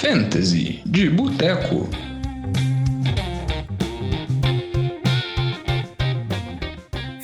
[0.00, 1.88] Fantasy de Boteco.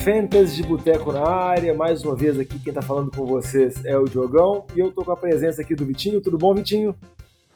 [0.02, 3.98] Fantasy de Boteco na área, mais uma vez aqui quem tá falando com vocês é
[3.98, 6.22] o Diogão e eu tô com a presença aqui do Vitinho.
[6.22, 6.96] Tudo bom, Vitinho?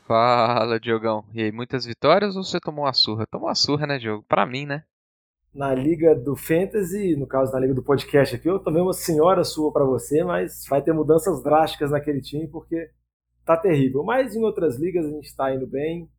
[0.06, 1.24] Fala, Diogão.
[1.32, 3.26] E aí, muitas vitórias ou você tomou uma surra?
[3.26, 4.22] Tomou uma surra, né, Diogo?
[4.28, 4.84] Pra mim, né?
[5.54, 9.44] Na liga do Fantasy, no caso na liga do podcast aqui, eu tomei uma senhora
[9.44, 12.90] sua para você, mas vai ter mudanças drásticas naquele time porque
[13.46, 14.02] tá terrível.
[14.02, 16.10] Mas em outras ligas a gente tá indo bem.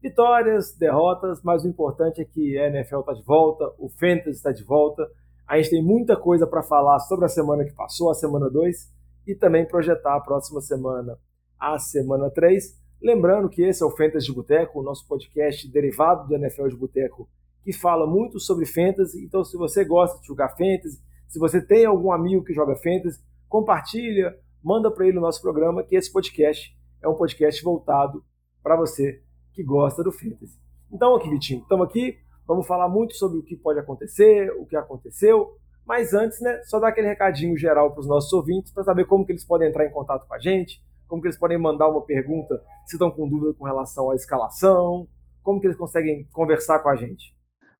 [0.00, 4.52] Vitórias, derrotas, mas o importante é que a NFL tá de volta, o Fantasy está
[4.52, 5.06] de volta
[5.46, 8.92] a gente tem muita coisa para falar sobre a semana que passou, a semana 2,
[9.28, 11.16] e também projetar a próxima semana,
[11.58, 12.76] a semana 3.
[13.00, 16.76] Lembrando que esse é o Fantasy de Boteco, o nosso podcast derivado do NFL de
[16.76, 17.28] Boteco,
[17.62, 19.24] que fala muito sobre Fantasy.
[19.24, 23.20] Então, se você gosta de jogar Fantasy, se você tem algum amigo que joga Fantasy,
[23.48, 24.36] compartilha,
[24.66, 28.24] manda para ele o nosso programa, que esse podcast é um podcast voltado
[28.62, 30.58] para você que gosta do Fantasy.
[30.92, 34.76] Então, aqui, Vitinho, estamos aqui Vamos falar muito sobre o que pode acontecer, o que
[34.76, 39.04] aconteceu, mas antes, né, só dar aquele recadinho geral para os nossos ouvintes para saber
[39.04, 41.88] como que eles podem entrar em contato com a gente, como que eles podem mandar
[41.88, 45.08] uma pergunta se estão com dúvida com relação à escalação,
[45.42, 47.35] como que eles conseguem conversar com a gente.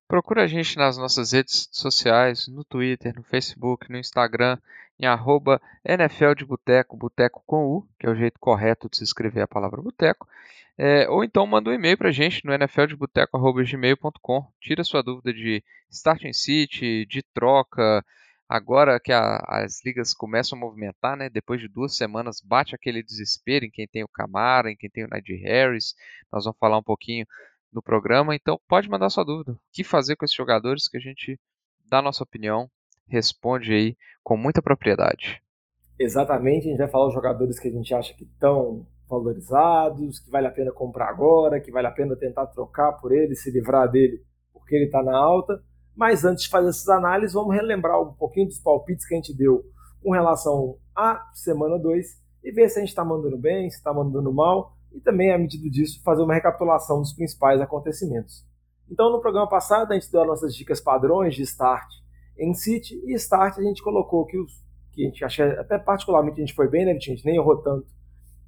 [0.07, 4.57] Procura a gente nas nossas redes sociais, no Twitter, no Facebook, no Instagram,
[4.97, 9.03] em arroba NFL de Boteco, Boteco com U, que é o jeito correto de se
[9.03, 10.25] escrever a palavra Boteco.
[10.77, 14.47] É, ou então manda um e-mail para a gente no nfldeboteco.gmail.com.
[14.61, 18.05] Tira sua dúvida de starting city, de troca.
[18.47, 21.29] Agora que a, as ligas começam a movimentar, né?
[21.29, 25.03] Depois de duas semanas, bate aquele desespero em quem tem o Camara, em quem tem
[25.03, 25.95] o Najee Harris.
[26.31, 27.25] Nós vamos falar um pouquinho
[27.71, 28.35] no programa.
[28.35, 29.53] Então pode mandar sua dúvida.
[29.53, 31.39] O que fazer com esses jogadores que a gente
[31.89, 32.69] dá a nossa opinião,
[33.07, 35.41] responde aí com muita propriedade.
[35.99, 40.29] Exatamente, a gente vai falar os jogadores que a gente acha que estão valorizados, que
[40.29, 43.89] vale a pena comprar agora, que vale a pena tentar trocar por ele, se livrar
[43.89, 44.21] dele,
[44.53, 45.63] porque ele está na alta.
[45.95, 49.35] Mas antes de fazer essas análises, vamos relembrar um pouquinho dos palpites que a gente
[49.35, 49.63] deu
[50.03, 52.05] com relação à semana 2
[52.43, 55.37] e ver se a gente está mandando bem, se está mandando mal, e também, à
[55.37, 58.43] medida disso, fazer uma recapitulação dos principais acontecimentos.
[58.89, 61.87] Então, no programa passado, a gente deu as nossas dicas padrões de start
[62.37, 64.65] em City, e start a gente colocou que os
[64.97, 66.91] que a gente achei, até particularmente a gente foi bem, né?
[66.91, 67.85] A gente nem errou tanto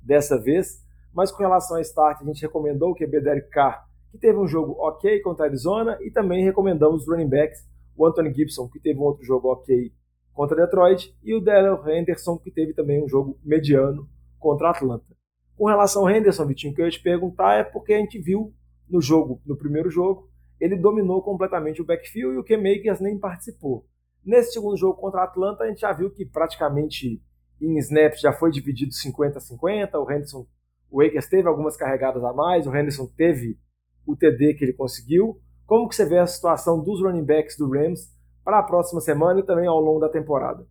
[0.02, 0.84] dessa vez.
[1.14, 4.48] Mas com relação a start, a gente recomendou o QB Derek Carr, que teve um
[4.48, 7.60] jogo ok contra a Arizona, e também recomendamos os running backs,
[7.96, 9.92] o Anthony Gibson, que teve um outro jogo ok
[10.34, 15.19] contra Detroit, e o Daryl Henderson, que teve também um jogo mediano contra Atlanta.
[15.60, 18.18] Com relação ao Henderson, Vitinho, o que eu ia te perguntar é porque a gente
[18.18, 18.54] viu
[18.90, 23.86] no jogo, no primeiro jogo, ele dominou completamente o backfield e o K-Makers nem participou.
[24.24, 27.22] Nesse segundo jogo contra a Atlanta, a gente já viu que praticamente
[27.62, 29.96] em snaps já foi dividido 50-50.
[29.96, 30.48] O Henderson,
[30.90, 33.60] o Akers teve algumas carregadas a mais, o Henderson teve
[34.08, 35.42] o TD que ele conseguiu.
[35.66, 38.16] Como que você vê a situação dos running backs do Rams
[38.46, 40.66] para a próxima semana e também ao longo da temporada?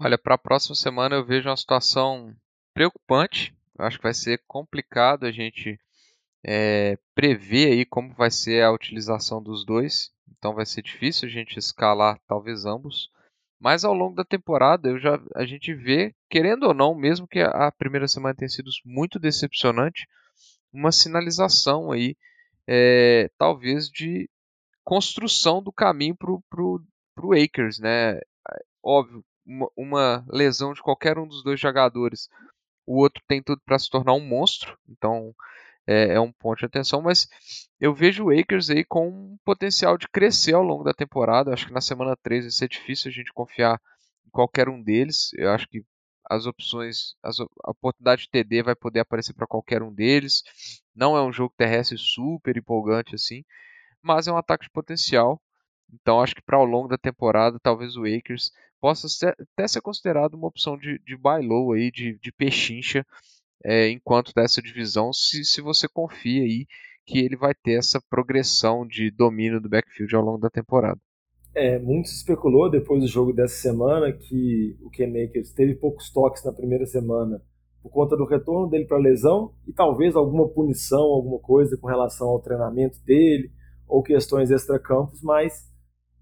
[0.00, 2.34] Olha, para a próxima semana eu vejo uma situação
[2.72, 3.54] preocupante.
[3.80, 5.80] Eu acho que vai ser complicado a gente
[6.44, 10.12] é, prever aí como vai ser a utilização dos dois.
[10.36, 13.10] Então vai ser difícil a gente escalar talvez ambos.
[13.58, 17.40] Mas ao longo da temporada eu já, a gente vê, querendo ou não, mesmo que
[17.40, 20.06] a primeira semana tenha sido muito decepcionante,
[20.72, 22.16] uma sinalização aí,
[22.66, 24.28] é, talvez de
[24.84, 26.30] construção do caminho para
[26.62, 28.20] o Akers, né?
[28.82, 32.28] Óbvio, uma, uma, lesão de qualquer um dos dois jogadores,
[32.86, 35.34] o outro tem tudo para se tornar um monstro, então
[35.86, 37.28] é, é, um ponto de atenção, mas
[37.80, 41.52] eu vejo o Akers aí com um potencial de crescer ao longo da temporada.
[41.52, 43.80] Acho que na semana 3 vai ser difícil a gente confiar
[44.26, 45.30] em qualquer um deles.
[45.34, 45.84] Eu acho que
[46.28, 50.42] as opções, as, a oportunidade de TD vai poder aparecer para qualquer um deles.
[50.94, 53.44] Não é um jogo terrestre super empolgante assim,
[54.02, 55.40] mas é um ataque de potencial.
[55.92, 59.80] Então acho que para ao longo da temporada, talvez o Akers possa ser, até ser
[59.80, 63.04] considerado uma opção de, de buy low aí, de, de pechincha
[63.64, 66.66] é, enquanto dessa divisão, se, se você confia aí
[67.04, 71.00] que ele vai ter essa progressão de domínio do backfield ao longo da temporada.
[71.54, 76.10] É, muito se especulou depois do jogo dessa semana que o Ken Makers teve poucos
[76.10, 77.42] toques na primeira semana
[77.82, 81.88] por conta do retorno dele para a lesão e talvez alguma punição, alguma coisa com
[81.88, 83.50] relação ao treinamento dele
[83.88, 85.68] ou questões extra-campos, mas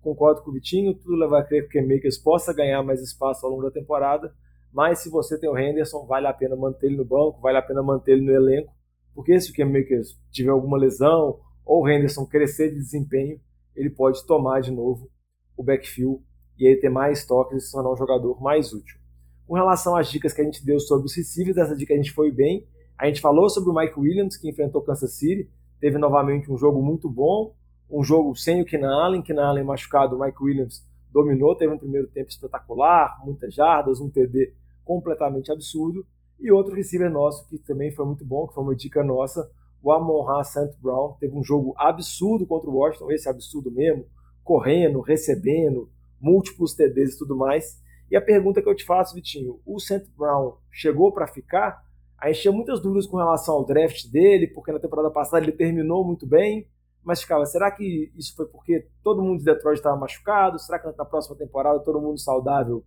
[0.08, 3.44] concordo com o Vitinho, tudo leva a crer que o Makers possa ganhar mais espaço
[3.44, 4.32] ao longo da temporada,
[4.72, 7.62] mas se você tem o Henderson, vale a pena manter ele no banco, vale a
[7.62, 8.72] pena manter ele no elenco,
[9.14, 13.40] porque se o Makers tiver alguma lesão ou o Henderson crescer de desempenho,
[13.75, 15.10] ele pode tomar de novo
[15.56, 16.22] o backfield
[16.58, 18.99] e aí ter mais toques e se tornar um jogador mais útil.
[19.46, 22.12] Com relação às dicas que a gente deu sobre os receivers, essa dica a gente
[22.12, 22.66] foi bem.
[22.99, 25.49] A gente falou sobre o Mike Williams, que enfrentou Kansas City,
[25.81, 27.54] teve novamente um jogo muito bom,
[27.90, 31.79] um jogo sem o Keenan Allen, Keenan Allen machucado, o Mike Williams dominou, teve um
[31.79, 34.52] primeiro tempo espetacular, muitas jardas, um TD
[34.85, 36.06] completamente absurdo,
[36.38, 39.50] e outro receiver nosso que também foi muito bom, que foi uma dica nossa,
[39.82, 40.76] o Amon-Ra St.
[40.81, 44.05] Brown, teve um jogo absurdo contra o Washington, esse absurdo mesmo,
[44.43, 45.88] correndo, recebendo,
[46.20, 47.81] múltiplos TDs e tudo mais.
[48.11, 50.11] E a pergunta que eu te faço, Vitinho, o St.
[50.17, 51.85] Brown chegou para ficar?
[52.19, 55.52] A gente tinha muitas dúvidas com relação ao draft dele, porque na temporada passada ele
[55.52, 56.67] terminou muito bem,
[57.02, 60.58] mas ficava, será que isso foi porque todo mundo de Detroit estava machucado?
[60.58, 62.84] Será que na próxima temporada todo mundo saudável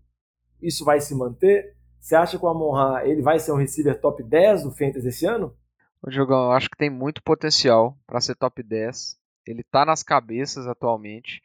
[0.62, 1.76] isso vai se manter?
[2.00, 5.26] Você acha que o Amon-Ra ele vai ser um receiver top 10 do Fantasy esse
[5.26, 5.56] ano?
[6.02, 9.20] O Diogão, eu acho que tem muito potencial para ser top 10.
[9.46, 11.42] Ele está nas cabeças atualmente.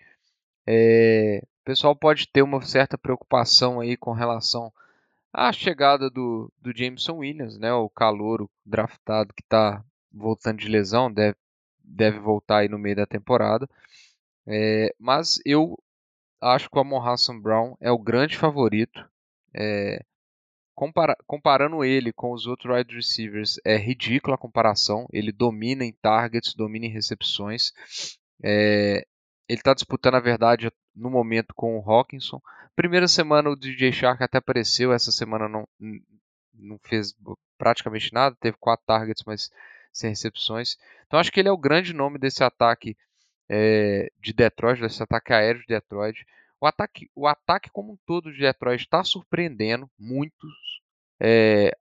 [0.66, 4.72] É, o pessoal pode ter uma certa preocupação aí com relação
[5.32, 11.12] à chegada do, do Jameson Williams, né, o calouro draftado que está voltando de lesão,
[11.12, 11.36] deve,
[11.86, 13.68] deve voltar aí no meio da temporada.
[14.46, 15.78] É, mas eu
[16.40, 19.04] acho que o Amon Hassan Brown é o grande favorito.
[19.54, 20.04] É,
[20.74, 25.06] compara comparando ele com os outros wide receivers, é ridícula a comparação.
[25.12, 27.72] Ele domina em targets, domina em recepções.
[28.42, 29.06] É,
[29.48, 32.40] ele está disputando, na verdade, no momento com o Hawkinson.
[32.74, 35.66] Primeira semana o DJ Shark até apareceu, essa semana não,
[36.52, 37.14] não fez
[37.56, 39.50] praticamente nada, teve quatro targets, mas
[39.96, 40.76] sem recepções.
[41.06, 42.96] Então acho que ele é o grande nome desse ataque
[43.48, 46.26] é, de Detroit, desse ataque aéreo de Detroit.
[46.60, 50.82] O ataque, o ataque como um todo de Detroit está surpreendendo muitos.
[51.20, 51.76] É,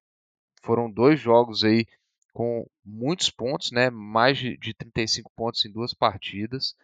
[0.64, 1.86] foram dois jogos aí
[2.34, 3.90] com muitos pontos, né?
[3.90, 6.76] mais de, de 35 pontos em duas partidas.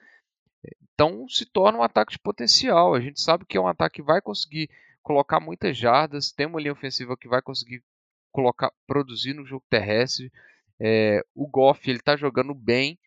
[0.93, 2.93] Então se torna um ataque de potencial.
[2.93, 4.69] A gente sabe que é um ataque que vai conseguir
[5.01, 7.83] colocar muitas jardas, tem uma linha ofensiva que vai conseguir
[8.31, 10.31] colocar, produzir no jogo terrestre.
[10.83, 12.97] É, o Goff ele está jogando bem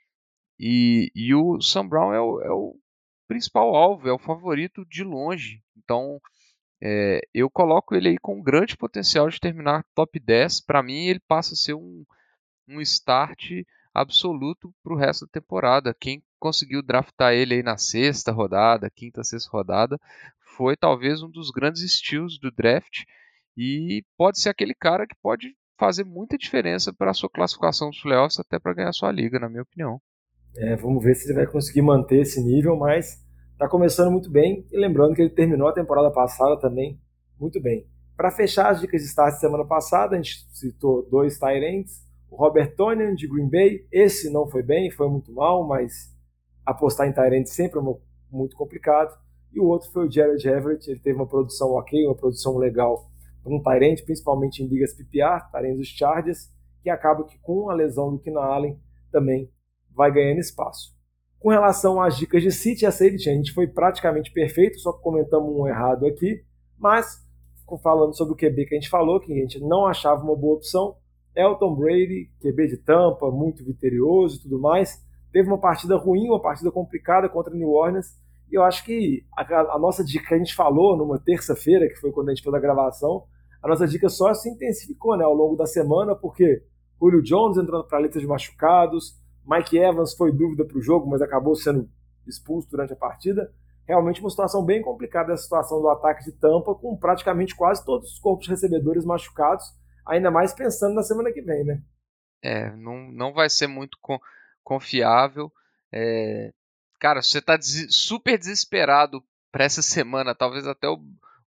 [0.58, 2.76] e, e o Sam Brown é o, é o
[3.26, 5.60] principal alvo, é o favorito de longe.
[5.76, 6.20] Então,
[6.80, 10.60] é, eu coloco ele aí com grande potencial de terminar top 10.
[10.60, 12.04] Para mim, ele passa a ser um,
[12.68, 13.50] um start
[13.92, 15.96] absoluto para o resto da temporada.
[15.98, 19.98] Quem conseguiu draftar ele aí na sexta rodada, quinta, sexta rodada,
[20.56, 23.02] foi talvez um dos grandes estilos do draft
[23.56, 28.00] e pode ser aquele cara que pode fazer muita diferença para a sua classificação dos
[28.00, 30.00] playoffs, até para ganhar sua liga, na minha opinião.
[30.56, 34.66] É, vamos ver se ele vai conseguir manter esse nível, mas está começando muito bem.
[34.70, 37.00] E lembrando que ele terminou a temporada passada também
[37.38, 37.86] muito bem.
[38.16, 42.04] Para fechar as dicas de start semana passada, a gente citou dois Tyrants.
[42.30, 43.86] O Robert Tonian, de Green Bay.
[43.90, 46.12] Esse não foi bem, foi muito mal, mas
[46.64, 47.82] apostar em Tyrant sempre é
[48.30, 49.16] muito complicado.
[49.52, 50.88] E o outro foi o Jared Everett.
[50.88, 53.10] Ele teve uma produção ok, uma produção legal
[53.46, 56.50] um Tyrant, principalmente em ligas PPR, Tyrant dos Chargers,
[56.82, 58.80] que acaba que com a lesão do Keenan Allen
[59.10, 59.50] também
[59.94, 60.94] vai ganhando espaço.
[61.38, 64.92] Com relação às dicas de City e a Safety, a gente foi praticamente perfeito, só
[64.92, 66.42] comentamos um errado aqui,
[66.78, 67.22] mas
[67.82, 70.56] falando sobre o QB que a gente falou, que a gente não achava uma boa
[70.56, 70.96] opção,
[71.34, 75.02] Elton Brady, QB de tampa, muito vitorioso e tudo mais,
[75.32, 78.18] teve uma partida ruim, uma partida complicada contra New Orleans,
[78.50, 81.96] e eu acho que a, a nossa dica que a gente falou numa terça-feira, que
[81.96, 83.24] foi quando a gente fez a gravação,
[83.64, 86.62] a nossa dica só se intensificou né, ao longo da semana, porque
[87.00, 91.08] Julio Jones entrando para a lista de machucados, Mike Evans foi dúvida para o jogo,
[91.08, 91.88] mas acabou sendo
[92.26, 93.50] expulso durante a partida.
[93.88, 98.12] Realmente uma situação bem complicada essa situação do ataque de Tampa, com praticamente quase todos
[98.12, 99.64] os corpos recebedores machucados,
[100.06, 101.82] ainda mais pensando na semana que vem, né?
[102.42, 103.96] É, não, não vai ser muito
[104.62, 105.50] confiável.
[105.90, 106.52] É,
[107.00, 110.98] cara, você está des super desesperado para essa semana, talvez até o,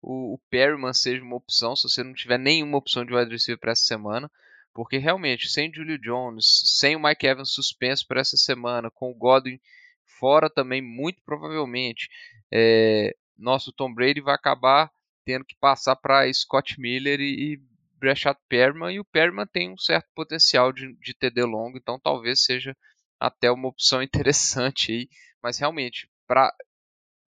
[0.07, 3.59] o, o Perryman seja uma opção, se você não tiver nenhuma opção de wide receiver
[3.59, 4.31] para essa semana.
[4.73, 6.45] Porque realmente, sem Julio Jones,
[6.77, 9.59] sem o Mike Evans suspenso para essa semana, com o Godwin
[10.05, 12.07] fora também, muito provavelmente,
[12.49, 14.89] é, nosso Tom Brady vai acabar
[15.25, 17.61] tendo que passar para Scott Miller e, e
[17.99, 18.93] Brashad Perman.
[18.93, 22.77] E o Perman tem um certo potencial de, de TD longo, então talvez seja
[23.19, 25.09] até uma opção interessante aí.
[25.43, 26.53] Mas realmente, para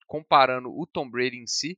[0.06, 1.78] comparando o Tom Brady em si,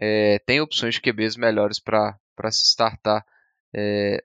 [0.00, 2.16] é, tem opções de QBs melhores para
[2.50, 3.24] se startar
[3.74, 4.22] é,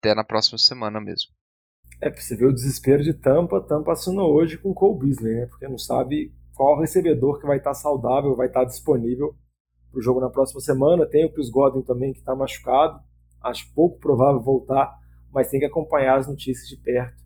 [0.00, 1.30] até na próxima semana mesmo.
[2.00, 5.46] É, pra você ver o desespero de Tampa, Tampa assinou hoje com Cole Beasley, né?
[5.46, 9.34] Porque não sabe qual recebedor que vai estar saudável, vai estar disponível
[9.90, 11.06] para o jogo na próxima semana.
[11.06, 13.00] Tem o Chris Godwin também que está machucado,
[13.42, 14.92] acho pouco provável voltar,
[15.32, 17.22] mas tem que acompanhar as notícias de perto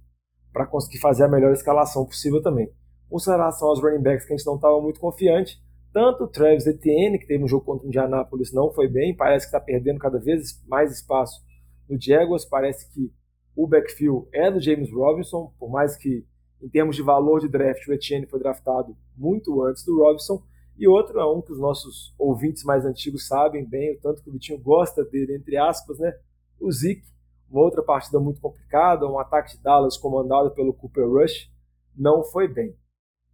[0.53, 2.71] para conseguir fazer a melhor escalação possível também.
[3.09, 5.63] Com relação aos running backs que a gente não estava muito confiante,
[5.99, 9.47] tanto o Travis Etienne, que teve um jogo contra o Indianapolis, não foi bem, parece
[9.47, 11.45] que está perdendo cada vez mais espaço
[11.89, 12.45] no Jaguars.
[12.45, 13.13] Parece que
[13.57, 16.25] o backfield é do James Robinson, por mais que
[16.63, 20.41] em termos de valor de draft o Etienne foi draftado muito antes do Robinson,
[20.79, 24.31] e outro é um que os nossos ouvintes mais antigos sabem bem, o tanto que
[24.31, 26.17] o Vitinho gosta dele, entre aspas, né?
[26.61, 27.09] O Zeke,
[27.51, 31.51] uma outra partida muito complicada, um ataque de Dallas comandado pelo Cooper Rush,
[31.97, 32.77] não foi bem.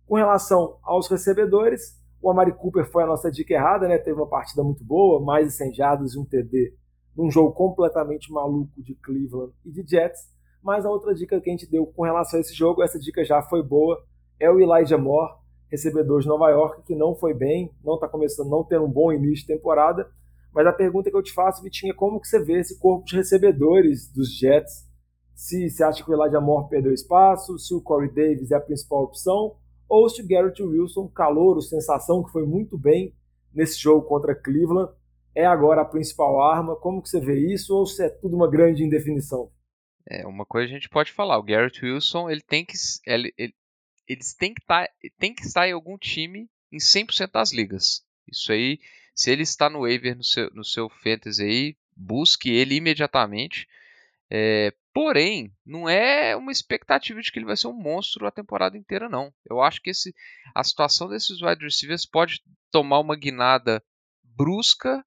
[0.07, 3.99] Com relação aos recebedores, o Amari Cooper foi a nossa dica errada, né?
[3.99, 6.73] Teve uma partida muito boa, mais de 100 jardas e um TD
[7.15, 10.21] num jogo completamente maluco de Cleveland e de Jets.
[10.63, 13.23] Mas a outra dica que a gente deu com relação a esse jogo, essa dica
[13.23, 14.03] já foi boa,
[14.41, 15.35] é o Elijah Moore,
[15.71, 19.13] recebedor de Nova York, que não foi bem, não está começando, não tendo um bom
[19.13, 20.09] início de temporada.
[20.51, 23.05] Mas a pergunta que eu te faço, Vitinho, é como que você vê esse corpo
[23.05, 24.89] de recebedores dos Jets?
[25.35, 28.61] Se você acha que o Elijah Moore perdeu espaço, se o Corey Davis é a
[28.61, 29.57] principal opção,
[29.89, 33.15] ou se Garrett Wilson, calor, sensação que foi muito bem
[33.53, 34.93] nesse jogo contra Cleveland,
[35.35, 36.77] é agora a principal arma?
[36.77, 39.51] Como que você vê isso ou se é tudo uma grande indefinição?
[40.09, 42.75] É, uma coisa a gente pode falar, o Garrett Wilson, ele tem que
[43.07, 43.55] ele, ele,
[44.07, 44.89] eles têm que tá,
[45.19, 48.05] tem que estar em algum time em 100% das ligas.
[48.31, 48.79] Isso aí,
[49.15, 53.67] se ele está no waiver no seu, no seu fantasy aí, busque ele imediatamente.
[54.31, 58.79] É, porém, não é uma expectativa de que ele vai ser um monstro a temporada
[58.79, 59.35] inteira, não.
[59.45, 60.15] Eu acho que esse,
[60.55, 63.83] a situação desses wide receivers pode tomar uma guinada
[64.23, 65.05] brusca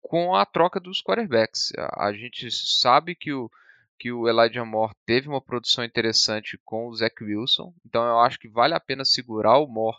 [0.00, 1.70] com a troca dos quarterbacks.
[1.76, 3.50] A, a gente sabe que o,
[3.98, 8.38] que o Elijah Moore teve uma produção interessante com o Zach Wilson, então eu acho
[8.38, 9.98] que vale a pena segurar o Moore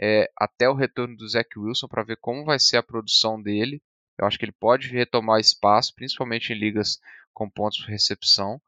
[0.00, 3.82] é, até o retorno do Zach Wilson para ver como vai ser a produção dele.
[4.16, 6.98] Eu acho que ele pode retomar espaço, principalmente em ligas
[7.34, 8.60] com pontos por recepção.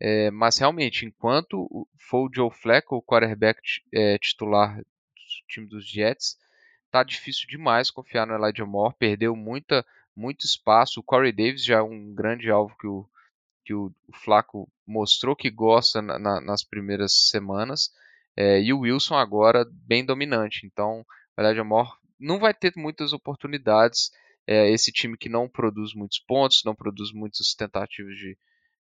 [0.00, 3.60] É, mas realmente, enquanto for o Joe Flacco, o quarterback
[3.94, 4.84] é, titular do
[5.48, 6.36] time dos Jets,
[6.90, 8.96] tá difícil demais confiar no Elijah Moore.
[8.98, 11.00] Perdeu muita muito espaço.
[11.00, 13.08] O Corey Davis já é um grande alvo que o,
[13.64, 13.92] que o,
[14.22, 17.90] Flaco mostrou que gosta na, na, nas primeiras semanas.
[18.36, 20.66] É, e o Wilson agora bem dominante.
[20.66, 21.04] Então,
[21.36, 24.10] o Elijah Moore não vai ter muitas oportunidades.
[24.46, 28.36] É, esse time que não produz muitos pontos, não produz muitas tentativas de,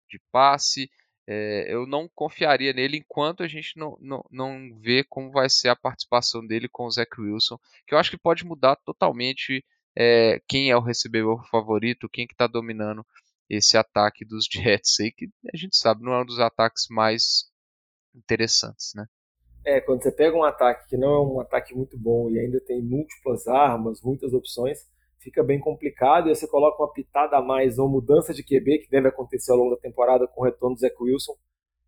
[0.09, 0.89] de passe.
[1.27, 5.69] É, eu não confiaria nele enquanto a gente não, não, não vê como vai ser
[5.69, 9.63] a participação dele com o Zach Wilson, que eu acho que pode mudar totalmente
[9.95, 13.05] é, quem é o recebedor favorito, quem que está dominando
[13.49, 17.49] esse ataque dos Jets aí, que a gente sabe não é um dos ataques mais
[18.15, 19.05] interessantes, né?
[19.65, 22.59] É, quando você pega um ataque que não é um ataque muito bom e ainda
[22.61, 24.79] tem múltiplas armas, muitas opções,
[25.19, 28.89] fica bem complicado e você coloca uma pitada a mais ou mudança de QB, que
[28.89, 31.33] deve acontecer ao longo da temporada com o retorno do Zach Wilson,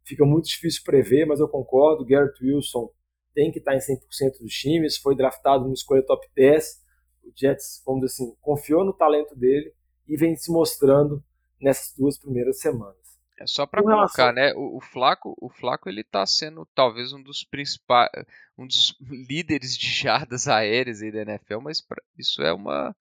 [0.03, 2.89] fica muito difícil prever, mas eu concordo, Garrett Wilson
[3.33, 6.81] tem que estar em 100% dos times, foi draftado numa escolha top 10,
[7.23, 9.73] o Jets, vamos dizer assim, confiou no talento dele
[10.07, 11.23] e vem se mostrando
[11.59, 12.99] nessas duas primeiras semanas.
[13.39, 14.33] É só para colocar, relação...
[14.33, 14.53] né?
[14.55, 18.09] O, o, Flaco, o Flaco ele tá sendo talvez um dos principais,
[18.57, 22.95] um dos líderes de jardas aéreas aí da NFL, mas pra, isso é uma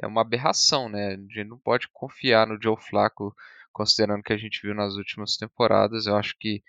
[0.00, 1.14] é uma aberração, né?
[1.14, 3.34] A gente não pode confiar no Joe Flaco,
[3.72, 6.06] considerando que a gente viu nas últimas temporadas.
[6.06, 6.62] Eu acho que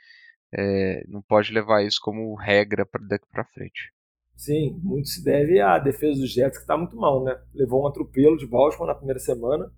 [0.53, 3.93] é, não pode levar isso como regra para daqui para frente.
[4.35, 7.39] Sim, muito se deve à defesa dos Jets, que está muito mal, né?
[7.53, 9.71] Levou um atropelo de Baltimore na primeira semana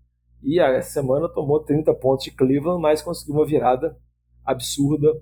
[0.44, 3.98] e essa semana tomou 30 pontos de Cleveland, mas conseguiu uma virada
[4.44, 5.14] absurda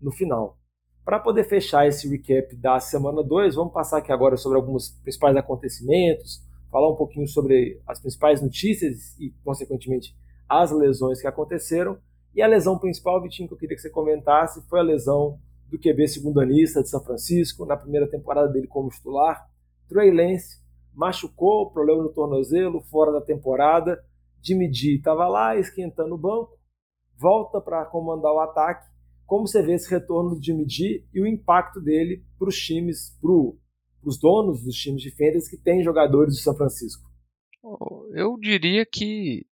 [0.00, 0.58] no final.
[1.04, 5.36] Para poder fechar esse recap da semana 2, vamos passar aqui agora sobre alguns principais
[5.36, 10.16] acontecimentos, falar um pouquinho sobre as principais notícias e, consequentemente,
[10.48, 11.98] as lesões que aconteceram.
[12.34, 15.78] E a lesão principal, Vitinho, que eu queria que você comentasse, foi a lesão do
[15.78, 19.48] QB segundanista de São Francisco, na primeira temporada dele como titular.
[19.88, 20.58] Trey Lance
[20.94, 24.02] machucou, problema no tornozelo, fora da temporada.
[24.42, 26.58] Jimmy G estava lá esquentando o banco,
[27.16, 28.88] volta para comandar o ataque.
[29.26, 33.16] Como você vê esse retorno do Jimmy G e o impacto dele para os times,
[33.20, 33.30] para
[34.02, 37.08] os donos dos times de fantasy que têm jogadores de São Francisco?
[38.14, 39.46] Eu diria que,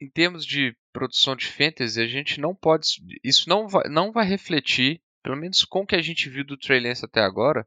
[0.00, 2.86] em termos de produção de fantasy, a gente não pode.
[3.24, 6.56] Isso não vai, não vai refletir pelo menos com o que a gente viu do
[6.70, 7.66] Lance até agora,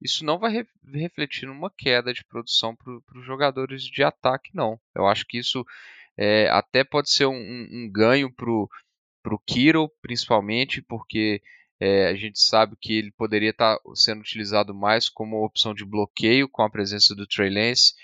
[0.00, 4.80] isso não vai re refletir numa queda de produção para os jogadores de ataque, não.
[4.94, 5.66] Eu acho que isso
[6.16, 11.42] é, até pode ser um, um ganho para o Kiro, principalmente, porque
[11.80, 15.84] é, a gente sabe que ele poderia estar tá sendo utilizado mais como opção de
[15.84, 17.94] bloqueio com a presença do Trey Lance.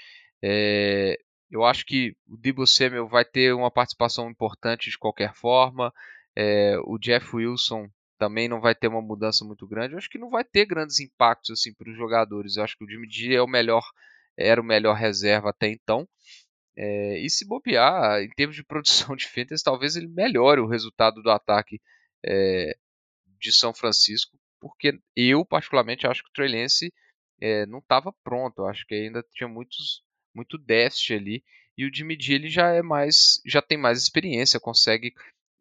[0.42, 1.18] É,
[1.50, 5.92] eu acho que o Debo Samuel vai ter uma participação importante de qualquer forma.
[6.36, 9.94] É, o Jeff Wilson também não vai ter uma mudança muito grande.
[9.94, 12.56] Eu acho que não vai ter grandes impactos assim para os jogadores.
[12.56, 13.82] Eu acho que o Jimmy G é o melhor,
[14.36, 16.08] era o melhor reserva até então.
[16.76, 21.22] É, e se bobear, em termos de produção de fantasy, talvez ele melhore o resultado
[21.22, 21.80] do ataque
[22.24, 22.76] é,
[23.40, 26.92] de São Francisco, porque eu particularmente acho que o Trey Lance
[27.40, 30.02] é, não estava pronto, eu acho que ainda tinha muitos,
[30.34, 31.44] muito déficit ali,
[31.76, 35.14] e o Jimmy G ele já é mais, já tem mais experiência, consegue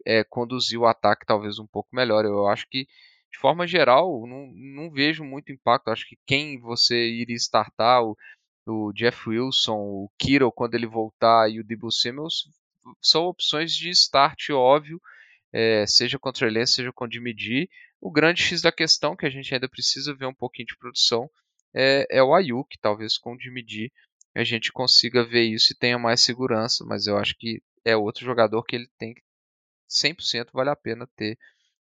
[0.05, 2.25] é, conduzir o ataque talvez um pouco melhor.
[2.25, 2.87] Eu acho que
[3.31, 5.89] de forma geral, não, não vejo muito impacto.
[5.89, 8.17] Acho que quem você iria startar, o,
[8.65, 12.49] o Jeff Wilson, o Kittle quando ele voltar e o Debo Samuels,
[13.01, 14.99] são opções de start óbvio,
[15.51, 17.69] é, seja contra o Lance, seja com G.
[17.99, 21.29] O grande X da questão, que a gente ainda precisa ver um pouquinho de produção,
[21.73, 23.91] é, é o Ayuk, talvez com o G
[24.35, 28.23] a gente consiga ver isso e tenha mais segurança, mas eu acho que é outro
[28.23, 29.15] jogador que ele tem
[29.89, 31.37] 100% vale a pena ter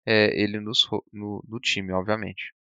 [0.06, 2.54] é, ele nos, no, no, time, obviamente.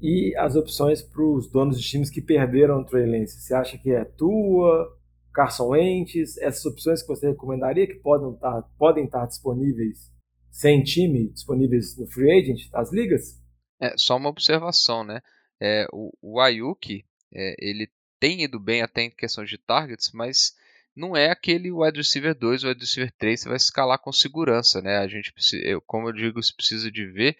[0.00, 3.40] E as opções para os donos de times que perderam o Trey Lance?
[3.40, 4.98] Você acha que é Tua,
[5.32, 10.12] Carson Wentz, essas opções que você recomendaria que podem estar, podem estar disponíveis
[10.52, 13.40] sem time, disponíveis no free agent, das ligas?
[13.80, 15.20] É, só uma observação, né?
[15.58, 17.04] É, o, o Ayuki,
[17.34, 17.90] é, ele
[18.20, 20.54] tem ido bem até em questão de targets, mas
[20.94, 24.98] não é aquele wide receiver 2, wide receiver 3, você vai escalar com segurança, né?
[24.98, 25.32] A gente
[25.64, 27.36] eu, como eu digo, se precisa de ver.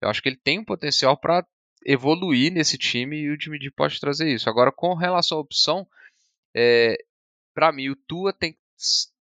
[0.00, 1.46] Eu acho que ele tem um potencial para
[1.84, 4.50] evoluir nesse time e o time de pode trazer isso.
[4.50, 5.86] Agora, com relação à opção,
[6.54, 6.98] é,
[7.54, 8.58] para mim o Tua tem,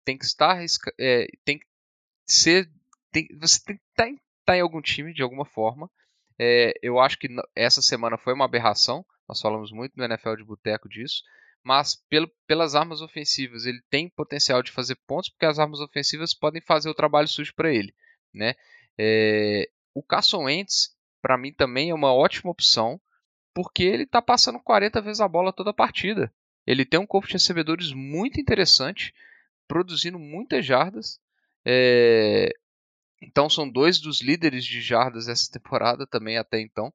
[0.06, 0.64] tem que estar
[0.98, 1.66] é, tem que
[2.26, 2.70] ser
[3.14, 5.90] tem, você tem que estar tá em, tá em algum time de alguma forma.
[6.38, 9.06] É, eu acho que essa semana foi uma aberração.
[9.30, 11.24] Nós falamos muito no NFL de Boteco disso
[11.64, 16.34] mas pelo, pelas armas ofensivas ele tem potencial de fazer pontos, porque as armas ofensivas
[16.34, 17.96] podem fazer o trabalho sujo para ele.
[18.34, 18.54] Né?
[18.98, 20.90] É, o Carson Wentz,
[21.22, 23.00] para mim, também é uma ótima opção,
[23.54, 26.34] porque ele está passando 40 vezes a bola toda a partida.
[26.68, 29.14] Ele tem um corpo de recebedores muito interessante,
[29.68, 31.20] produzindo muitas jardas.
[31.66, 32.54] É,
[33.26, 36.94] então são dois dos líderes de jardas essa temporada também até então.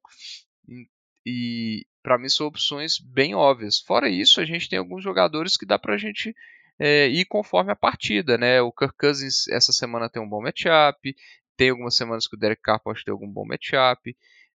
[1.25, 3.79] E para mim são opções bem óbvias.
[3.79, 6.35] Fora isso, a gente tem alguns jogadores que dá para a gente
[6.79, 8.61] é, ir conforme a partida, né?
[8.61, 11.15] O Kirk Cousins essa semana tem um bom matchup,
[11.57, 14.15] tem algumas semanas que o Derek Carr pode ter algum bom matchup.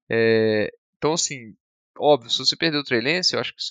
[0.10, 1.56] É, então, assim,
[1.98, 3.62] óbvio, se você perder o Trey Lance, eu acho que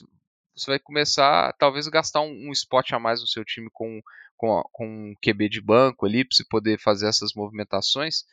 [0.54, 4.00] você vai começar talvez gastar um, um spot a mais no seu time com,
[4.36, 8.24] com, com um QB de banco ali, para você poder fazer essas movimentações.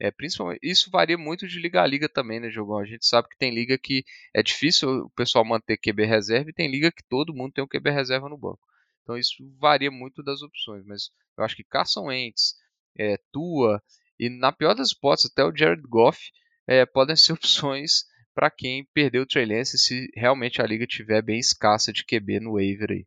[0.00, 2.78] É, principalmente, isso varia muito de liga a liga também, né, Jogão?
[2.78, 6.52] A gente sabe que tem liga que é difícil o pessoal manter QB reserva e
[6.52, 8.60] tem liga que todo mundo tem um QB reserva no banco.
[9.02, 12.54] Então isso varia muito das opções, mas eu acho que Carson Wentz,
[12.96, 13.82] é, Tua
[14.18, 16.30] e na pior das hipóteses até o Jared Goff
[16.66, 18.04] é, podem ser opções
[18.38, 22.38] para quem perdeu o Trey Lance se realmente a liga tiver bem escassa de QB
[22.38, 23.04] no waiver aí.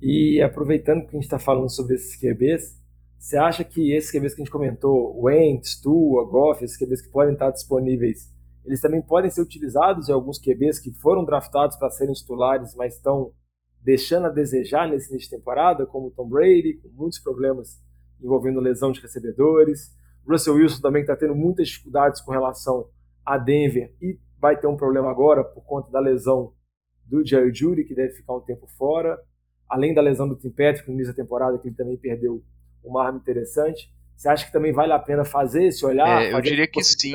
[0.00, 2.80] E aproveitando que a gente está falando sobre esses QBs,
[3.18, 7.10] você acha que esses QBs que a gente comentou, Wentz, Tua, Goff, esses QBs que
[7.10, 8.32] podem estar disponíveis,
[8.64, 12.94] eles também podem ser utilizados em alguns QBs que foram draftados para serem titulares, mas
[12.94, 13.34] estão
[13.82, 17.78] deixando a desejar nesse início de temporada, como Tom Brady, com muitos problemas
[18.18, 19.94] envolvendo lesão de recebedores.
[20.26, 22.88] Russell Wilson também está tendo muitas dificuldades com relação
[23.26, 26.54] a Denver e vai ter um problema agora por conta da lesão
[27.04, 29.18] do Jerry Judy, que deve ficar um tempo fora,
[29.68, 32.42] além da lesão do Tim Patrick no início da temporada, que ele também perdeu
[32.82, 33.92] uma arma interessante.
[34.16, 36.22] Você acha que também vale a pena fazer esse olhar?
[36.22, 37.12] É, eu diria que sim.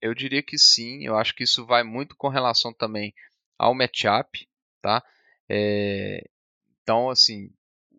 [0.00, 1.04] Eu diria que sim.
[1.04, 3.14] Eu acho que isso vai muito com relação também
[3.58, 4.46] ao matchup,
[4.82, 5.02] tá?
[5.48, 6.22] É,
[6.82, 7.50] então, assim,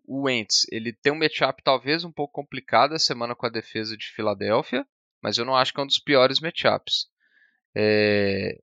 [0.06, 3.96] o Wentz, ele tem um matchup talvez um pouco complicado essa semana com a defesa
[3.96, 4.86] de Filadélfia,
[5.22, 7.08] mas eu não acho que é um dos piores matchups.
[7.78, 8.58] É,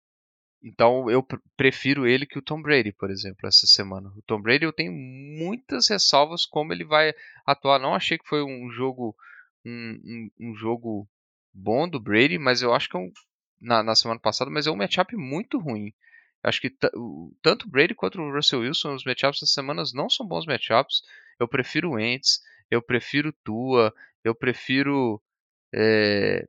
[0.64, 1.24] então eu
[1.56, 4.10] prefiro ele que o Tom Brady, por exemplo, essa semana.
[4.16, 7.14] O Tom Brady eu tenho muitas ressalvas como ele vai
[7.46, 7.80] atuar.
[7.80, 9.16] Não achei que foi um jogo
[9.64, 11.08] um, um, um jogo
[11.54, 13.12] bom do Brady, mas eu acho que é um,
[13.62, 15.94] na, na semana passada, mas é um matchup muito ruim.
[16.42, 16.70] Acho que
[17.42, 21.02] tanto o Brady quanto o Russell Wilson, os matchups dessas semanas não são bons matchups.
[21.40, 25.22] Eu prefiro o Wentz, eu prefiro Tua, eu prefiro
[25.74, 26.48] é,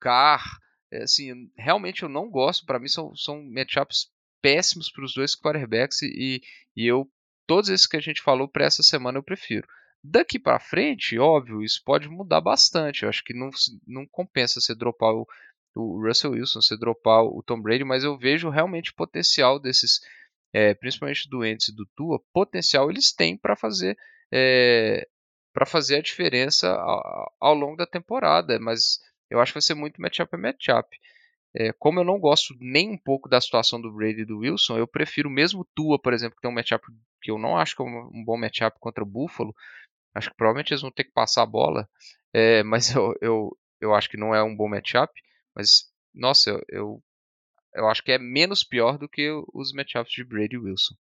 [0.00, 0.58] Carr.
[0.90, 2.66] É, assim, realmente eu não gosto.
[2.66, 6.42] Para mim são, são matchups péssimos para os dois quarterbacks e,
[6.76, 7.10] e eu
[7.46, 9.66] todos esses que a gente falou para essa semana eu prefiro.
[10.04, 13.02] Daqui para frente, óbvio, isso pode mudar bastante.
[13.02, 13.50] Eu acho que não,
[13.86, 15.26] não compensa você dropar o,
[15.74, 20.00] o Russell Wilson, você dropar o Tom Brady, mas eu vejo realmente potencial desses,
[20.52, 23.96] é, principalmente do Ents e do Tua, potencial eles têm para fazer
[24.32, 25.08] é,
[25.52, 26.70] para fazer a diferença
[27.40, 28.60] ao longo da temporada.
[28.60, 30.88] Mas eu acho que vai ser muito matchup a matchup.
[31.54, 34.78] É, como eu não gosto nem um pouco da situação do Brady e do Wilson,
[34.78, 36.84] eu prefiro mesmo Tua, por exemplo, que tem um matchup
[37.22, 39.54] que eu não acho que é um, bom matchup contra o Buffalo.
[40.14, 41.88] Acho que provavelmente eles vão ter que passar a bola,
[42.32, 45.12] é, mas eu, eu, eu acho que não é um bom matchup.
[45.54, 47.02] Mas, nossa, eu, eu,
[47.74, 50.94] eu acho que é menos pior do que os matchups de Brady e Wilson.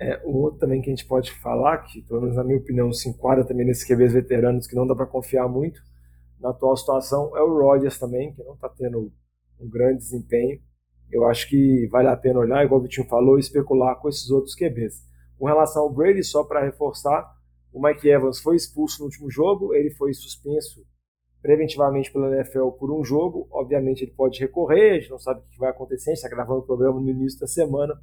[0.00, 2.92] É, o outro também que a gente pode falar, que pelo menos na minha opinião
[2.92, 5.80] se enquadra também nesses QBs veteranos que não dá para confiar muito
[6.42, 9.12] na atual situação, é o Rodgers também, que não está tendo
[9.60, 10.60] um grande desempenho.
[11.10, 14.28] Eu acho que vale a pena olhar, igual o Vitinho falou, e especular com esses
[14.30, 15.06] outros QBs.
[15.38, 17.30] Com relação ao Brady, só para reforçar,
[17.72, 20.84] o Mike Evans foi expulso no último jogo, ele foi suspenso
[21.40, 23.48] preventivamente pela NFL por um jogo.
[23.50, 26.34] Obviamente ele pode recorrer, a gente não sabe o que vai acontecer, a gente está
[26.34, 27.94] gravando o programa no início da semana,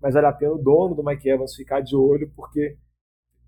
[0.00, 2.76] mas vale a pena o dono do Mike Evans ficar de olho, porque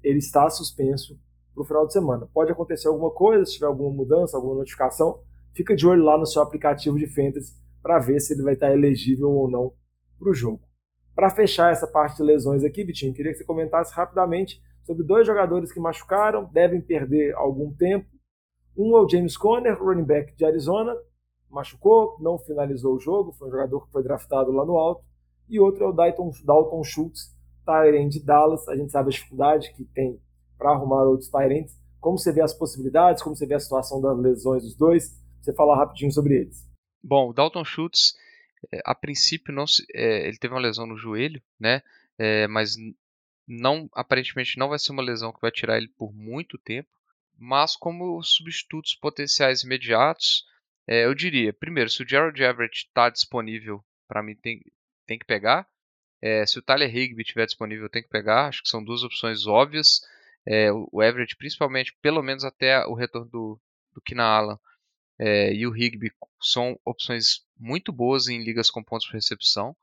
[0.03, 1.19] ele está suspenso
[1.55, 2.29] para o final de semana.
[2.33, 5.21] Pode acontecer alguma coisa, se tiver alguma mudança, alguma notificação,
[5.53, 8.73] fica de olho lá no seu aplicativo de fantasy para ver se ele vai estar
[8.73, 9.73] elegível ou não
[10.19, 10.61] para o jogo.
[11.15, 15.27] Para fechar essa parte de lesões aqui, Vitinho, queria que você comentasse rapidamente sobre dois
[15.27, 18.07] jogadores que machucaram, devem perder algum tempo.
[18.77, 20.97] Um é o James Conner, running back de Arizona,
[21.51, 25.05] machucou, não finalizou o jogo, foi um jogador que foi draftado lá no alto.
[25.49, 28.69] E outro é o Dalton, Dalton Schultz, Tyrant de Dallas.
[28.69, 30.21] A gente sabe a dificuldade que tem
[30.61, 31.75] para arrumar outros Tyrants.
[31.99, 35.19] Como você vê as possibilidades, como você vê a situação das lesões dos dois?
[35.41, 36.69] Você falar rapidinho sobre eles.
[37.03, 38.15] Bom, o Dalton Schultz,
[38.71, 41.83] é, a princípio, não se, é, ele teve uma lesão no joelho, né?
[42.19, 42.77] É, mas
[43.49, 46.89] não, aparentemente não vai ser uma lesão que vai tirar ele por muito tempo.
[47.39, 50.45] Mas como substitutos potenciais imediatos,
[50.87, 54.63] é, eu diria, primeiro, se o Gerald Everett está disponível, para mim tem,
[55.07, 55.67] tem que pegar.
[56.21, 58.49] É, se o Tyler Higby estiver disponível, tem que pegar.
[58.49, 60.01] Acho que são duas opções óbvias.
[60.53, 63.61] É, o Everett, principalmente, pelo menos até o retorno do,
[63.95, 64.59] do Kina
[65.17, 66.11] é, e o Higby
[66.43, 69.77] são opções muito boas em ligas com pontos de recepção.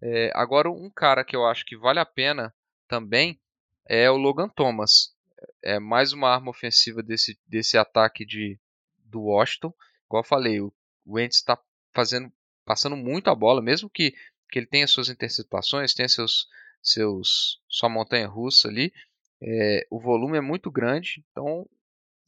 [0.00, 2.54] É, agora, um cara que eu acho que vale a pena
[2.88, 3.38] também
[3.86, 5.14] é o Logan Thomas.
[5.62, 8.58] É mais uma arma ofensiva desse, desse ataque de,
[9.04, 9.74] do Washington.
[10.06, 10.72] Igual eu falei, o
[11.06, 11.60] Wentz está
[11.92, 12.32] fazendo,
[12.64, 14.14] passando muito a bola, mesmo que,
[14.48, 16.48] que ele tenha suas interceptações, tenha seus,
[16.80, 18.94] seus, sua montanha russa ali.
[19.42, 21.68] É, o volume é muito grande, então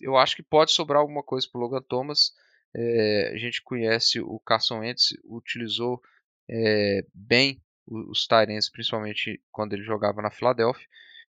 [0.00, 2.32] eu acho que pode sobrar alguma coisa para o Logan Thomas.
[2.74, 6.00] É, a gente conhece o Carson Wentz, utilizou
[6.48, 10.86] é, bem os Tyrants, principalmente quando ele jogava na Philadelphia.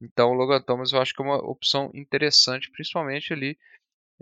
[0.00, 3.59] Então o Logan Thomas eu acho que é uma opção interessante, principalmente ali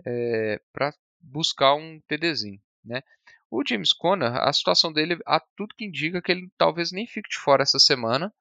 [0.05, 2.61] é, para buscar um TDzinho.
[2.83, 3.01] Né?
[3.49, 7.29] O James Conner, a situação dele, há tudo que indica que ele talvez nem fique
[7.29, 8.33] de fora essa semana,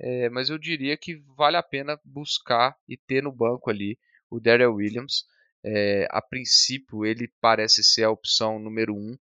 [0.00, 3.98] é, mas eu diria que vale a pena buscar e ter no banco ali
[4.30, 5.24] o Daryl Williams.
[5.64, 9.18] É, a princípio, ele parece ser a opção número um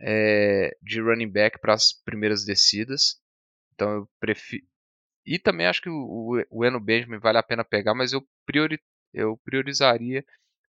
[0.00, 3.20] é, de running back para as primeiras descidas.
[3.74, 4.66] Então eu prefiro.
[5.24, 8.80] E também acho que o, o Eno Benjamin vale a pena pegar, mas eu, priori...
[9.12, 10.24] eu priorizaria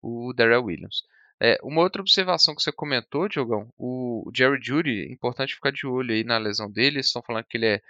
[0.01, 1.03] o Darrell Williams.
[1.41, 6.15] É, uma outra observação que você comentou, Diogão, o Jerry Judy, importante ficar de olho
[6.15, 6.97] aí na lesão dele.
[6.97, 7.83] Eles estão falando que ele é,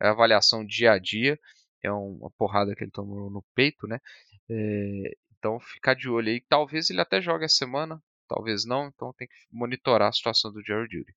[0.00, 1.38] é avaliação dia a dia,
[1.82, 3.98] é uma porrada que ele tomou no peito, né?
[4.48, 6.40] É, então ficar de olho aí.
[6.48, 8.86] Talvez ele até jogue essa semana, talvez não.
[8.86, 11.14] Então tem que monitorar a situação do Jerry Judy.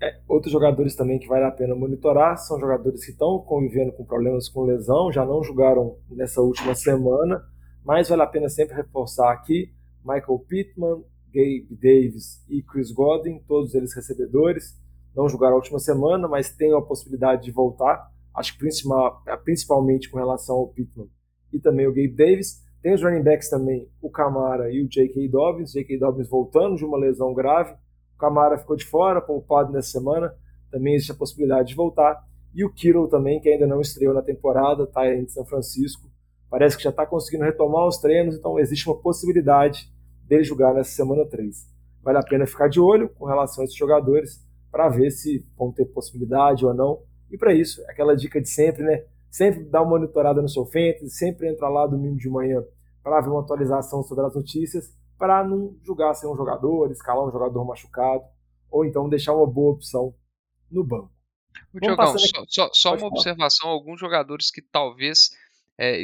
[0.00, 4.04] É, outros jogadores também que vale a pena monitorar são jogadores que estão convivendo com
[4.04, 7.42] problemas com lesão, já não jogaram nessa última semana,
[7.82, 9.72] mas vale a pena sempre reforçar aqui
[10.04, 14.78] Michael Pittman, Gabe Davis e Chris Godwin, todos eles recebedores,
[15.14, 18.64] não jogaram a última semana, mas têm a possibilidade de voltar, acho que
[19.44, 21.08] principalmente com relação ao Pittman
[21.52, 22.64] e também o Gabe Davis.
[22.82, 25.28] Tem os running backs também, o Camara e o J.K.
[25.28, 25.72] Dobbins.
[25.72, 25.98] J.K.
[25.98, 27.72] Dobbins voltando de uma lesão grave.
[28.14, 30.32] O Camara ficou de fora, poupado nessa semana.
[30.70, 32.22] Também existe a possibilidade de voltar.
[32.54, 36.08] E o Kittle também, que ainda não estreou na temporada, está em São Francisco.
[36.48, 39.90] Parece que já está conseguindo retomar os treinos, então existe uma possibilidade
[40.22, 41.66] dele jogar nessa semana 3.
[42.02, 45.72] Vale a pena ficar de olho com relação a esses jogadores para ver se vão
[45.72, 47.02] ter possibilidade ou não.
[47.30, 49.04] E para isso, aquela dica de sempre, né?
[49.30, 52.64] Sempre dá uma monitorada no seu fantasy, sempre entra lá domingo de manhã
[53.02, 57.30] para ver uma atualização sobre as notícias, para não julgar ser um jogador, escalar um
[57.30, 58.24] jogador machucado,
[58.70, 60.14] ou então deixar uma boa opção
[60.70, 61.10] no banco.
[61.80, 63.12] Diogão, só, só, só uma falar.
[63.12, 65.30] observação: alguns jogadores que talvez
[65.78, 66.02] é,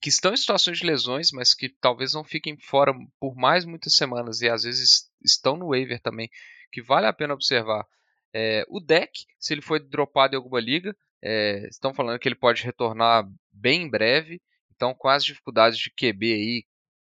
[0.00, 3.96] que estão em situações de lesões, mas que talvez não fiquem fora por mais muitas
[3.96, 6.30] semanas e às vezes estão no waiver também,
[6.70, 7.86] que vale a pena observar.
[8.34, 12.34] É, o deck, se ele foi dropado em alguma liga, é, estão falando que ele
[12.34, 14.40] pode retornar bem em breve.
[14.74, 16.64] Então, com as dificuldades de QB aí,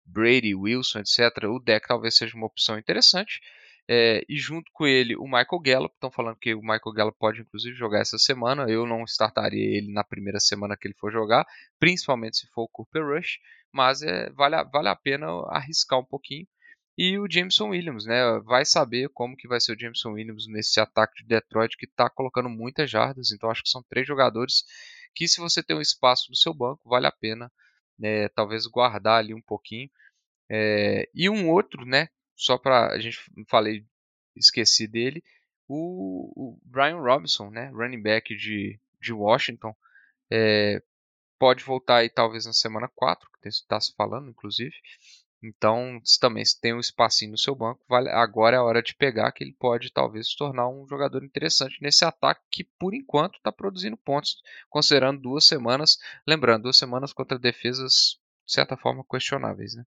[0.05, 3.41] Brady, Wilson, etc., o deck talvez seja uma opção interessante.
[3.89, 5.95] É, e junto com ele o Michael Gallup.
[5.95, 8.69] Estão falando que o Michael Gallup pode inclusive jogar essa semana.
[8.69, 11.47] Eu não startaria ele na primeira semana que ele for jogar,
[11.79, 13.39] principalmente se for o Cooper Rush.
[13.73, 16.47] Mas é, vale, a, vale a pena arriscar um pouquinho.
[16.99, 18.39] E o Jameson Williams, né?
[18.41, 22.09] Vai saber como que vai ser o Jameson Williams nesse ataque de Detroit que está
[22.09, 23.31] colocando muitas jardas.
[23.31, 24.65] Então acho que são três jogadores
[25.15, 27.51] que se você tem um espaço no seu banco, vale a pena
[27.99, 29.91] né, talvez guardar ali um pouquinho.
[30.49, 32.09] É, e um outro, né?
[32.37, 33.85] Só para a gente falei,
[34.37, 35.25] esqueci dele,
[35.69, 37.71] o, o, Brian Robinson, né?
[37.71, 39.75] Running back de, de Washington.
[40.31, 40.83] É,
[41.39, 44.75] pode voltar aí talvez na semana 4, que está se falando, inclusive.
[45.47, 48.83] Então, se também se tem um espacinho no seu banco, vale, agora é a hora
[48.83, 52.95] de pegar que ele pode talvez se tornar um jogador interessante nesse ataque que por
[52.95, 54.37] enquanto está produzindo pontos,
[54.69, 59.85] considerando duas semanas, lembrando, duas semanas contra defesas de certa forma questionáveis, né?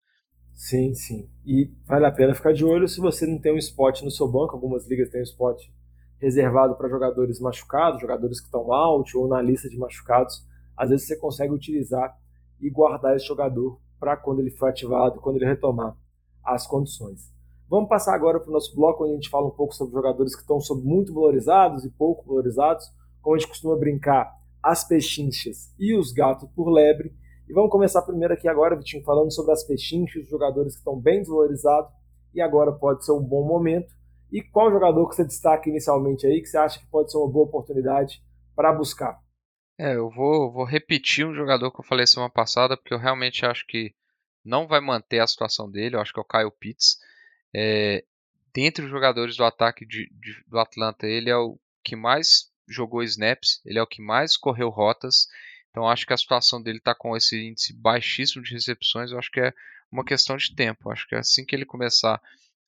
[0.55, 1.29] Sim, sim.
[1.45, 4.27] E vale a pena ficar de olho se você não tem um spot no seu
[4.27, 5.63] banco, algumas ligas têm um spot
[6.19, 11.07] reservado para jogadores machucados, jogadores que estão out ou na lista de machucados, às vezes
[11.07, 12.15] você consegue utilizar
[12.61, 15.97] e guardar esse jogador para quando ele for ativado, quando ele retomar
[16.45, 17.33] as condições.
[17.69, 20.37] Vamos passar agora para o nosso bloco, onde a gente fala um pouco sobre jogadores
[20.37, 22.87] que estão muito valorizados e pouco valorizados,
[23.21, 24.33] como a gente costuma brincar,
[24.63, 27.13] as pechinchas e os gatos por lebre.
[27.49, 30.99] E vamos começar primeiro aqui agora, Vitinho, falando sobre as pechinchas, os jogadores que estão
[30.99, 31.91] bem desvalorizados
[32.33, 33.95] e agora pode ser um bom momento.
[34.31, 37.29] E qual jogador que você destaca inicialmente aí, que você acha que pode ser uma
[37.29, 38.23] boa oportunidade
[38.55, 39.26] para buscar?
[39.79, 43.45] É, eu vou, vou repetir um jogador que eu falei semana passada, porque eu realmente
[43.45, 43.95] acho que
[44.45, 45.97] não vai manter a situação dele.
[45.97, 46.99] Eu acho que é o Kyle Pitts.
[47.55, 48.05] É,
[48.55, 53.03] dentre os jogadores do ataque de, de, do Atlanta, ele é o que mais jogou
[53.03, 55.29] snaps, ele é o que mais correu rotas.
[55.71, 59.11] Então acho que a situação dele está com esse índice baixíssimo de recepções.
[59.11, 59.53] Eu acho que é
[59.93, 60.89] uma questão de tempo.
[60.89, 62.21] Eu acho que assim que ele começar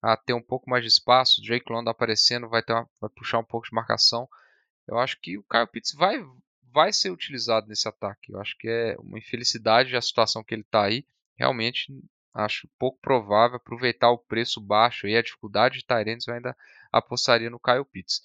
[0.03, 3.39] a ter um pouco mais de espaço, Drake London aparecendo, vai, ter uma, vai puxar
[3.39, 4.29] um pouco de marcação.
[4.87, 6.23] Eu acho que o Kyle Pitts vai,
[6.79, 8.33] vai ser utilizado nesse ataque.
[8.33, 11.05] Eu acho que é uma infelicidade a situação que ele está aí.
[11.37, 11.93] Realmente
[12.33, 16.57] acho pouco provável aproveitar o preço baixo e a dificuldade de Tyrants, eu ainda
[16.93, 18.23] apostaria no Kyle Pitts.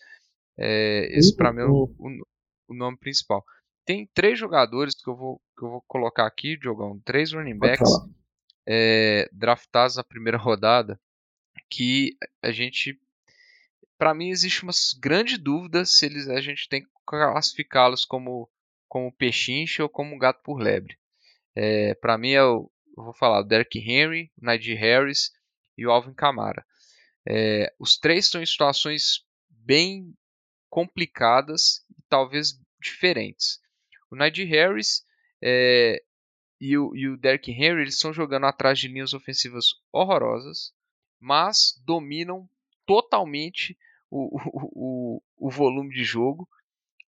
[0.56, 2.28] É, esse para mim é o, o,
[2.68, 3.44] o, nome principal.
[3.84, 7.90] Tem três jogadores que eu vou, que eu vou colocar aqui, Diogão, três running backs
[8.68, 11.00] é, draftados na primeira rodada
[11.68, 13.02] que a gente
[13.98, 18.50] para mim existe uma grande dúvida se eles a gente tem que classificá-los como
[18.88, 21.00] como pechinche ou como gato por lebre.
[21.56, 25.32] É, para mim é o, eu vou falar o Derrick Henry, o Najee Harris
[25.76, 26.64] e o Alvin Kamara.
[27.28, 30.14] É, os três estão em situações bem
[30.70, 33.60] complicadas e talvez diferentes.
[34.12, 35.04] O Najee Harris
[35.42, 36.04] é,
[36.62, 40.72] e, o, e o Derrick Henry eles estão jogando atrás de linhas ofensivas horrorosas,
[41.20, 42.48] mas dominam
[42.86, 43.78] totalmente
[44.10, 46.48] o, o, o, o volume de jogo.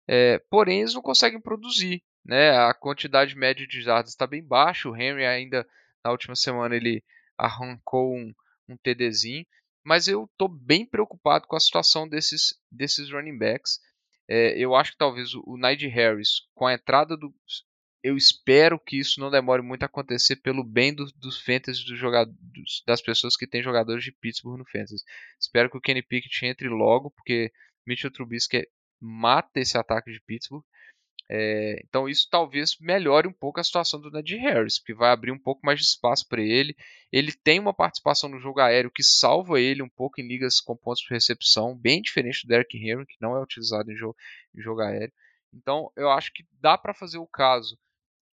[0.08, 2.04] É, porém, eles não conseguem produzir.
[2.24, 2.52] Né?
[2.58, 4.89] A quantidade média de jardas está bem baixa.
[4.89, 5.68] O Henry ainda
[6.04, 7.04] na última semana ele
[7.38, 8.34] arrancou um,
[8.70, 9.46] um TDzinho.
[9.84, 13.80] Mas eu estou bem preocupado com a situação desses, desses running backs.
[14.28, 17.34] É, eu acho que talvez o, o Najee Harris, com a entrada do.
[18.04, 21.98] Eu espero que isso não demore muito a acontecer pelo bem do, dos fantasy dos
[21.98, 25.04] jogadores, das pessoas que têm jogadores de Pittsburgh no fantasy.
[25.39, 27.52] Espero que o Kenny Pickett entre logo, porque
[27.86, 28.68] Mitchell Trubisky
[29.00, 30.64] mata esse ataque de Pittsburgh.
[31.28, 35.32] É, então isso talvez melhore um pouco a situação do Najee Harris, porque vai abrir
[35.32, 36.76] um pouco mais de espaço para ele.
[37.12, 40.78] Ele tem uma participação no jogo aéreo que salva ele um pouco em ligas com
[40.78, 44.16] pontos de recepção, bem diferente do Derrick Henry, que não é utilizado em jogo,
[44.56, 45.14] em jogo aéreo.
[45.52, 47.78] Então eu acho que dá para fazer o caso,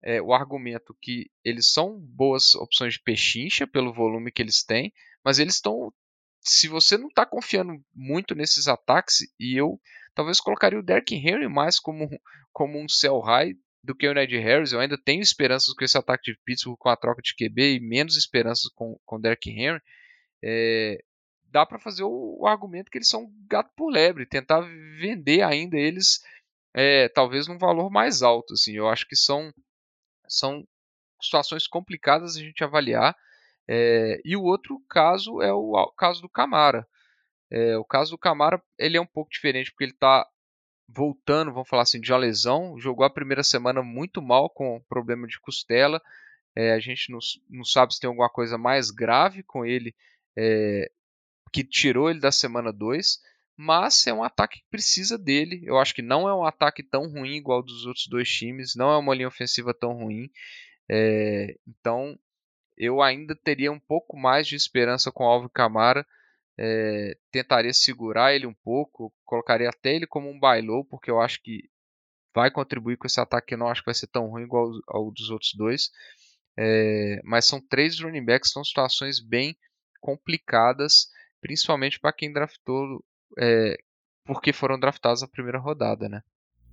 [0.02, 4.92] é, o argumento que eles são boas opções de pechincha pelo volume que eles têm,
[5.24, 5.94] mas eles estão
[6.42, 9.80] se você não está confiando muito nesses ataques, e eu
[10.20, 12.10] talvez colocaria o Derrick Henry mais como,
[12.52, 14.74] como um sell high do que o Ned Harris.
[14.74, 17.80] Eu ainda tenho esperanças com esse ataque de Pittsburgh com a troca de QB e
[17.80, 19.82] menos esperanças com, com o Derrick Henry.
[20.44, 21.02] É,
[21.46, 24.60] dá para fazer o, o, argumento que eles são gato por lebre, tentar
[25.00, 26.22] vender ainda eles
[26.74, 28.56] é, talvez num valor mais alto.
[28.56, 29.54] Assim, eu acho que são,
[30.28, 30.68] são
[31.22, 33.16] situações complicadas a gente avaliar.
[33.70, 36.86] É, e o outro caso é o, o caso do Camara.
[37.52, 40.28] É, o caso do Camara ele é um pouco diferente porque ele está
[40.88, 42.80] voltando, vamos falar assim, de uma lesão.
[42.80, 46.02] Jogou a primeira semana muito mal com problema de costela.
[46.56, 49.96] É, a gente não, não, sabe se tem alguma coisa mais grave com ele
[50.36, 50.92] é,
[51.54, 53.20] que tirou ele da semana 2.
[53.56, 55.62] Mas é um ataque que precisa dele.
[55.66, 58.74] Eu acho que não é um ataque tão ruim igual dos outros dois times.
[58.76, 60.30] Não é uma linha ofensiva tão ruim.
[60.90, 62.18] É, então
[62.78, 66.08] eu ainda teria um pouco mais de esperança com o Alvin Camara.
[66.62, 71.42] É, tentaria segurar ele um pouco, colocaria até ele como um bailou, porque eu acho
[71.42, 71.62] que
[72.36, 74.70] vai contribuir com esse ataque que eu não acho que vai ser tão ruim igual
[74.90, 75.90] ao, ao dos outros dois.
[76.58, 79.56] É, mas são três running backs, são situações bem
[80.02, 81.08] complicadas,
[81.40, 83.06] principalmente para quem draftou,
[83.40, 83.78] é,
[84.26, 86.22] porque foram draftados na primeira rodada, né?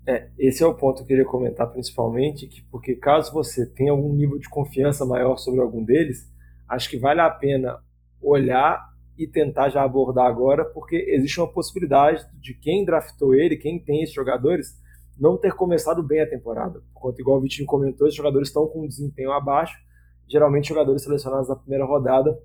[0.09, 3.93] É, esse é o ponto que eu queria comentar principalmente, que, porque caso você tenha
[3.93, 6.29] algum nível de confiança maior sobre algum deles,
[6.69, 7.81] acho que vale a pena
[8.21, 13.79] olhar e tentar já abordar agora, porque existe uma possibilidade de quem draftou ele, quem
[13.79, 14.79] tem esses jogadores,
[15.19, 16.83] não ter começado bem a temporada.
[16.91, 19.75] Enquanto, igual o Vitinho comentou, esses jogadores estão com um desempenho abaixo.
[20.29, 22.39] Geralmente, jogadores selecionados na primeira rodada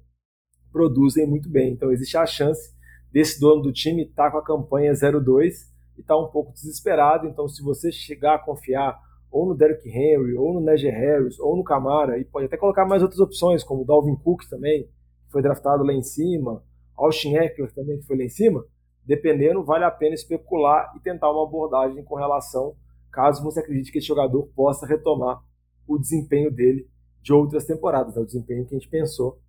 [0.72, 1.74] produzem muito bem.
[1.74, 2.74] Então, existe a chance
[3.12, 6.54] desse dono do time estar tá com a campanha 0-2 e estar tá um pouco
[6.54, 7.28] desesperado.
[7.28, 8.98] Então, se você chegar a confiar
[9.30, 12.86] ou no Derrick Henry, ou no Najee Harris, ou no Camara, e pode até colocar
[12.86, 14.90] mais outras opções, como o Dalvin Cook também,
[15.32, 16.64] foi draftado lá em cima,
[16.96, 18.66] Austin Eckler também, que foi lá em cima,
[19.06, 22.76] dependendo, vale a pena especular e tentar uma abordagem com relação,
[23.12, 25.42] caso você acredite que esse jogador possa retomar
[25.88, 26.88] o desempenho dele
[27.22, 28.22] de outras temporadas, né?
[28.22, 29.40] o desempenho que a gente pensou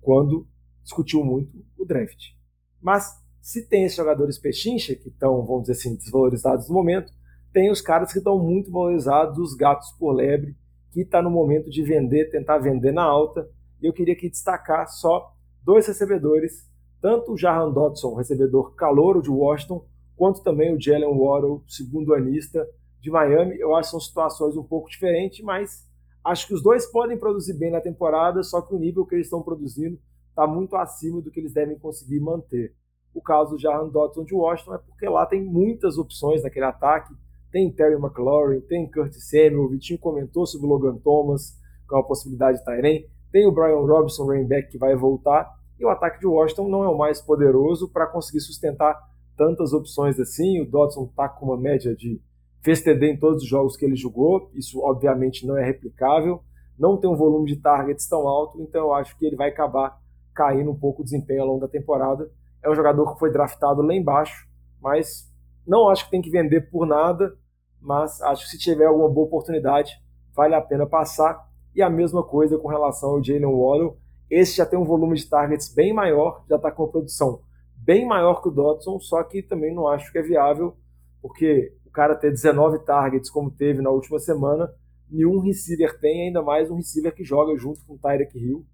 [0.00, 0.46] quando
[0.82, 2.32] discutiu muito o draft.
[2.80, 7.12] Mas se tem esses jogadores pechincha, que estão, vamos dizer assim, desvalorizados no momento,
[7.52, 10.56] tem os caras que estão muito valorizados, os gatos por lebre,
[10.92, 13.48] que está no momento de vender, tentar vender na alta.
[13.82, 16.68] E eu queria aqui destacar só dois recebedores
[17.00, 19.84] tanto o Jahan Dodson, recebedor calouro de Washington,
[20.16, 22.68] quanto também o Jalen Waddle, segundo anista
[23.00, 23.58] de Miami.
[23.58, 25.86] Eu acho que são situações um pouco diferentes, mas
[26.24, 29.26] acho que os dois podem produzir bem na temporada, só que o nível que eles
[29.26, 32.74] estão produzindo está muito acima do que eles devem conseguir manter.
[33.14, 37.14] O caso do Jahan Dodson de Washington é porque lá tem muitas opções naquele ataque.
[37.50, 41.56] Tem Terry McLaurin, tem Curtis Samuel, o Vitinho comentou sobre o Logan Thomas,
[41.88, 43.08] com é a possibilidade de Tyrene.
[43.30, 45.56] Tem o Brian Robinson, running back, que vai voltar.
[45.78, 48.98] E o ataque de Washington não é o mais poderoso para conseguir sustentar
[49.36, 50.60] tantas opções assim.
[50.60, 52.20] O Dodson está com uma média de
[52.60, 54.50] fez TD em todos os jogos que ele jogou.
[54.54, 56.42] Isso, obviamente, não é replicável.
[56.78, 59.98] Não tem um volume de targets tão alto, então eu acho que ele vai acabar
[60.34, 62.30] caindo um pouco o desempenho ao longo da temporada.
[62.62, 64.46] É um jogador que foi draftado lá embaixo,
[64.80, 65.28] mas
[65.66, 67.36] não acho que tem que vender por nada.
[67.80, 69.92] Mas acho que se tiver alguma boa oportunidade,
[70.34, 71.47] vale a pena passar.
[71.74, 73.96] E a mesma coisa com relação ao Jalen Waddle
[74.30, 77.40] esse já tem um volume de targets bem maior, já está com uma produção
[77.74, 80.76] bem maior que o Dodson, só que também não acho que é viável,
[81.22, 84.70] porque o cara ter 19 targets como teve na última semana,
[85.10, 88.66] nenhum receiver tem, ainda mais um receiver que joga junto com o Tyreek Hill.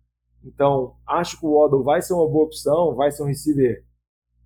[0.44, 3.85] Então, acho que o Waddle vai ser uma boa opção, vai ser um receiver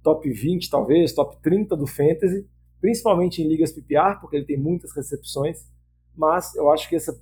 [0.02, 2.46] top 20 talvez, top 30 do Fantasy,
[2.80, 5.66] principalmente em ligas PPR, porque ele tem muitas recepções,
[6.14, 7.18] mas eu acho que essa,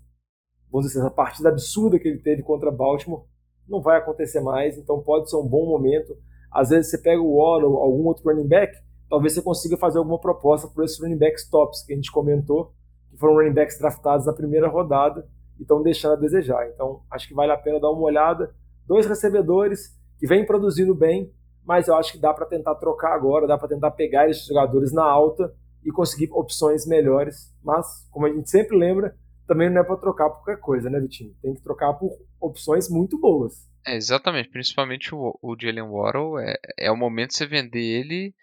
[0.76, 3.24] vamos dizer, essa partida absurda que ele teve contra Baltimore
[3.66, 6.14] não vai acontecer mais, então pode ser um bom momento.
[6.52, 8.76] Às vezes você pega o Waddle, algum outro running back,
[9.08, 12.74] talvez você consiga fazer alguma proposta por esses running backs tops que a gente comentou,
[13.10, 15.26] que foram running backs draftados na primeira rodada
[15.58, 16.68] e estão deixando a desejar.
[16.68, 18.54] Então acho que vale a pena dar uma olhada.
[18.86, 21.32] Dois recebedores que vêm produzindo bem,
[21.64, 24.92] mas eu acho que dá para tentar trocar agora, dá para tentar pegar esses jogadores
[24.92, 27.50] na alta e conseguir opções melhores.
[27.64, 31.00] Mas, como a gente sempre lembra, também não é para trocar por qualquer coisa, né,
[31.00, 31.34] Vitinho?
[31.40, 33.68] Tem que trocar por opções muito boas.
[33.86, 38.34] É, exatamente, principalmente o, o Jalen Waddle, é, é o momento de você vender ele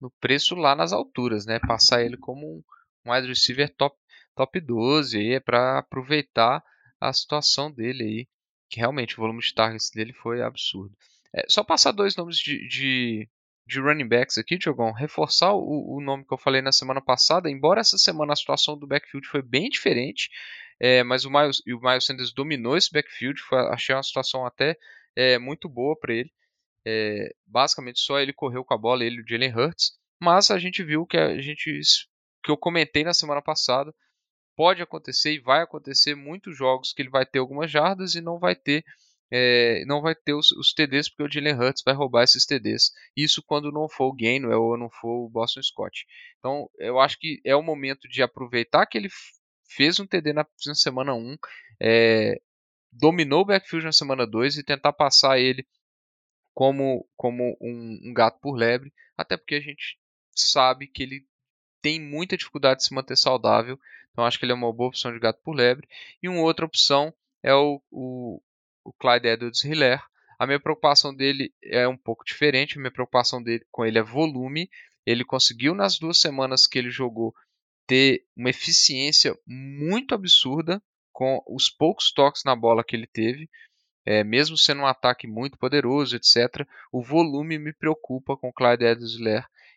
[0.00, 1.58] no preço lá nas alturas, né?
[1.58, 2.62] Passar ele como um,
[3.06, 3.96] um wide receiver top,
[4.34, 6.62] top 12 aí, é para aproveitar
[7.00, 8.28] a situação dele aí,
[8.70, 10.96] que realmente o volume de targets dele foi absurdo.
[11.34, 13.28] É, só passar dois nomes de, de,
[13.66, 17.50] de running backs aqui, Diogão, reforçar o, o, nome que eu falei na semana passada,
[17.50, 20.28] embora essa semana a situação do backfield foi bem diferente,
[20.80, 24.76] é, mas o Miles, o Miles Sanders dominou esse backfield, foi, achei uma situação até
[25.14, 26.32] é, muito boa para ele.
[26.84, 30.58] É, basicamente só ele correu com a bola, ele e o Jalen Hurts, mas a
[30.58, 31.80] gente viu que a gente
[32.42, 33.94] que eu comentei na semana passada,
[34.56, 38.38] pode acontecer e vai acontecer muitos jogos que ele vai ter algumas jardas e não
[38.38, 38.84] vai ter
[39.34, 42.92] é, não vai ter os, os, TDs porque o Jalen Hurts vai roubar esses TDs.
[43.16, 46.04] Isso quando não for o Gainwell ou não for o Boston Scott.
[46.38, 49.08] Então eu acho que é o momento de aproveitar que ele
[49.74, 51.38] fez um TD na, na semana 1,
[51.80, 52.38] é,
[52.92, 55.66] dominou o backfield na semana 2 e tentar passar ele
[56.52, 59.98] como, como um, um gato por lebre, até porque a gente
[60.34, 61.26] sabe que ele
[61.80, 63.80] tem muita dificuldade de se manter saudável,
[64.10, 65.88] então acho que ele é uma boa opção de gato por lebre.
[66.22, 68.42] E uma outra opção é o, o,
[68.84, 70.02] o Clyde Edwards Hiller.
[70.38, 72.76] A minha preocupação dele é um pouco diferente.
[72.76, 74.68] A minha preocupação dele com ele é volume.
[75.06, 77.34] Ele conseguiu nas duas semanas que ele jogou
[77.86, 83.48] ter uma eficiência muito absurda com os poucos toques na bola que ele teve.
[84.04, 88.84] é, mesmo sendo um ataque muito poderoso, etc., o volume me preocupa com o Clyde
[88.84, 89.16] edwards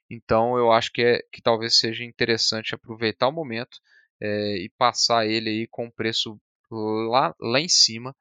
[0.10, 3.78] Então eu acho que, é, que talvez seja interessante aproveitar o momento
[4.22, 6.39] é, e passar ele aí com um preço
[6.72, 8.16] lá, lá em cima,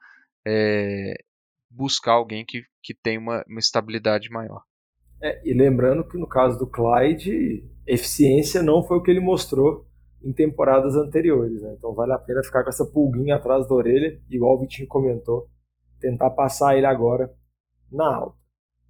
[0.46, 1.14] é,
[1.70, 4.62] buscar alguém que, que tem uma, uma estabilidade maior.
[5.22, 9.86] É, e lembrando que no caso do Clyde, eficiência não foi o que ele mostrou
[10.22, 11.62] em temporadas anteriores.
[11.62, 11.74] Né?
[11.76, 15.48] Então vale a pena ficar com essa pulguinha atrás da orelha, igual o Vitinho comentou,
[16.00, 17.32] tentar passar ele agora
[17.90, 18.44] na alta.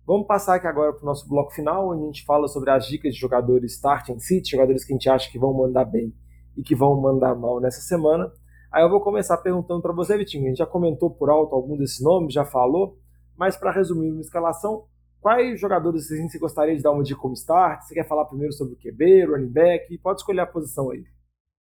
[0.07, 2.86] Vamos passar aqui agora para o nosso bloco final, onde a gente fala sobre as
[2.86, 6.14] dicas de jogadores start and sit, jogadores que a gente acha que vão mandar bem
[6.57, 8.30] e que vão mandar mal nessa semana.
[8.75, 10.47] Aí eu vou começar perguntando para você, Vitinho.
[10.47, 12.99] A gente já comentou por alto algum desses nomes, já falou,
[13.37, 14.89] mas para resumir uma escalação,
[15.20, 17.83] quais jogadores você gostaria de dar uma dica como start?
[17.83, 19.97] Você quer falar primeiro sobre o QB, running back?
[19.99, 21.05] Pode escolher a posição aí.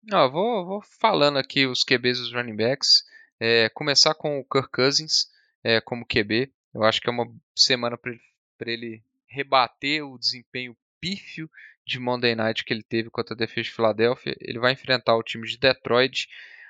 [0.09, 3.03] Não, vou, vou falando aqui os QBs e os running backs.
[3.39, 5.27] É, começar com o Kirk Cousins
[5.63, 6.51] é, como QB.
[6.73, 11.47] Eu acho que é uma semana para ele rebater o desempenho pífio
[11.85, 14.35] de Monday Night que ele teve contra a defesa de Filadélfia.
[14.41, 16.27] Ele vai enfrentar o time de Detroit.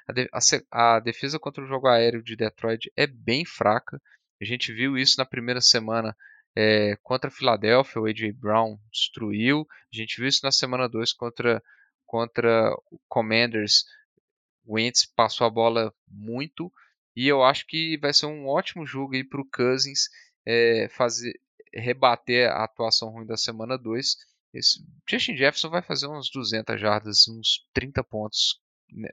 [0.08, 4.02] A, de, a, a, defesa contra o jogo aéreo de Detroit é bem fraca.
[4.42, 6.16] A gente viu isso na primeira semana
[6.56, 8.02] é, contra a Filadélfia.
[8.02, 8.32] O A.J.
[8.34, 9.68] Brown destruiu.
[9.92, 11.62] A gente viu isso na semana 2 contra
[12.14, 13.86] contra o Commanders,
[14.64, 16.72] o Wentz passou a bola muito
[17.16, 20.10] e eu acho que vai ser um ótimo jogo aí para o Cousins
[20.46, 21.40] é, fazer
[21.74, 24.16] rebater a atuação ruim da semana 2.
[24.54, 28.62] Esse Justin Jefferson vai fazer uns 200 jardas, uns 30 pontos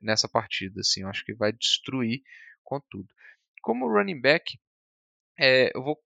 [0.03, 2.23] nessa partida, assim, eu acho que vai destruir
[2.63, 3.09] com tudo.
[3.63, 4.59] Como running back,
[5.39, 5.99] é, eu vou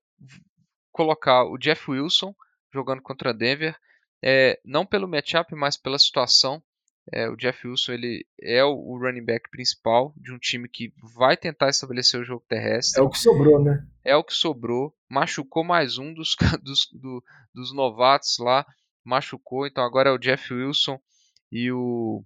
[0.92, 2.34] colocar o Jeff Wilson
[2.72, 3.76] jogando contra Denver,
[4.22, 6.62] é, não pelo matchup, mas pela situação.
[7.12, 11.36] É, o Jeff Wilson ele é o, running back principal de um time que vai
[11.36, 12.98] tentar estabelecer o jogo terrestre.
[12.98, 13.86] É o que sobrou, né?
[14.02, 14.96] É o que sobrou.
[15.10, 17.22] Machucou mais um dos, dos, do,
[17.54, 18.64] dos novatos lá.
[19.04, 20.98] Machucou, então agora é o Jeff Wilson
[21.52, 22.24] e o.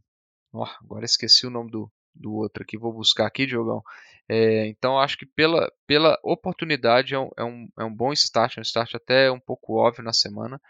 [0.53, 3.83] Oh, agora esqueci o nome do, do outro aqui, vou buscar aqui, Diogão.
[4.29, 8.59] É, então acho que pela, pela oportunidade é um, é, um, é um bom start,
[8.59, 10.61] um start até um pouco óbvio na semana.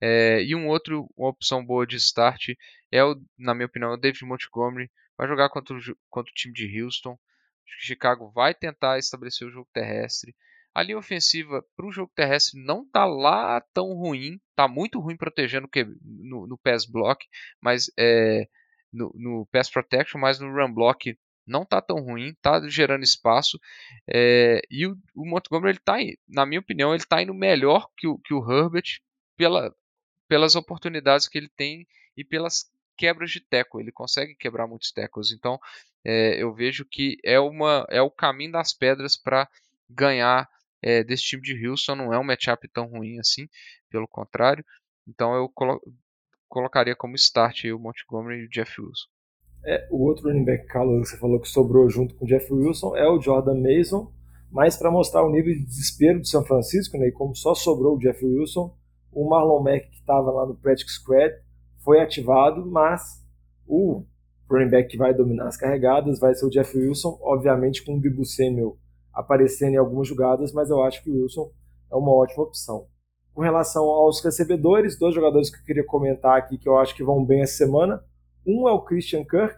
[0.00, 2.50] É, e um outro, uma opção boa de start
[2.94, 4.90] é, o, na minha opinião, o David Montgomery.
[5.18, 7.18] Vai jogar contra o, contra o time de Houston.
[7.66, 10.34] Acho que Chicago vai tentar estabelecer o jogo terrestre.
[10.74, 14.40] A linha ofensiva para o jogo terrestre não está lá tão ruim.
[14.50, 15.68] Está muito ruim protegendo
[16.02, 17.26] no, no pass block,
[17.60, 18.48] mas é,
[18.94, 23.60] no, no pass protection, mas no run block não está tão ruim, está gerando espaço.
[24.08, 25.96] É, e o, o Montgomery, ele tá,
[26.28, 29.00] na minha opinião, ele está indo melhor que o, que o Herbert
[29.36, 29.74] pela,
[30.28, 31.86] pelas oportunidades que ele tem
[32.16, 33.80] e pelas quebras de teco.
[33.80, 35.32] Ele consegue quebrar muitos tecos.
[35.32, 35.58] Então
[36.04, 39.48] é, eu vejo que é, uma, é o caminho das pedras para
[39.88, 40.48] ganhar
[40.80, 41.96] é, desse time de Houston.
[41.96, 43.48] Não é um matchup tão ruim assim,
[43.90, 44.64] pelo contrário.
[45.06, 45.52] Então eu
[46.54, 49.08] colocaria como start o Montgomery e o Jeff Wilson.
[49.66, 52.52] É, o outro running back calor que você falou que sobrou junto com o Jeff
[52.52, 54.12] Wilson é o Jordan Mason,
[54.52, 57.96] mas para mostrar o nível de desespero do São Francisco, né, e como só sobrou
[57.96, 58.72] o Jeff Wilson,
[59.10, 61.34] o Marlon Mack, que estava lá no practice squad,
[61.82, 63.22] foi ativado, mas
[63.66, 64.04] o
[64.48, 68.00] running back que vai dominar as carregadas vai ser o Jeff Wilson, obviamente com o
[68.00, 68.78] Debo Samuel
[69.12, 71.50] aparecendo em algumas jogadas, mas eu acho que o Wilson
[71.90, 72.86] é uma ótima opção.
[73.34, 77.02] Com relação aos recebedores, dois jogadores que eu queria comentar aqui que eu acho que
[77.02, 78.00] vão bem essa semana.
[78.46, 79.56] Um é o Christian Kirk.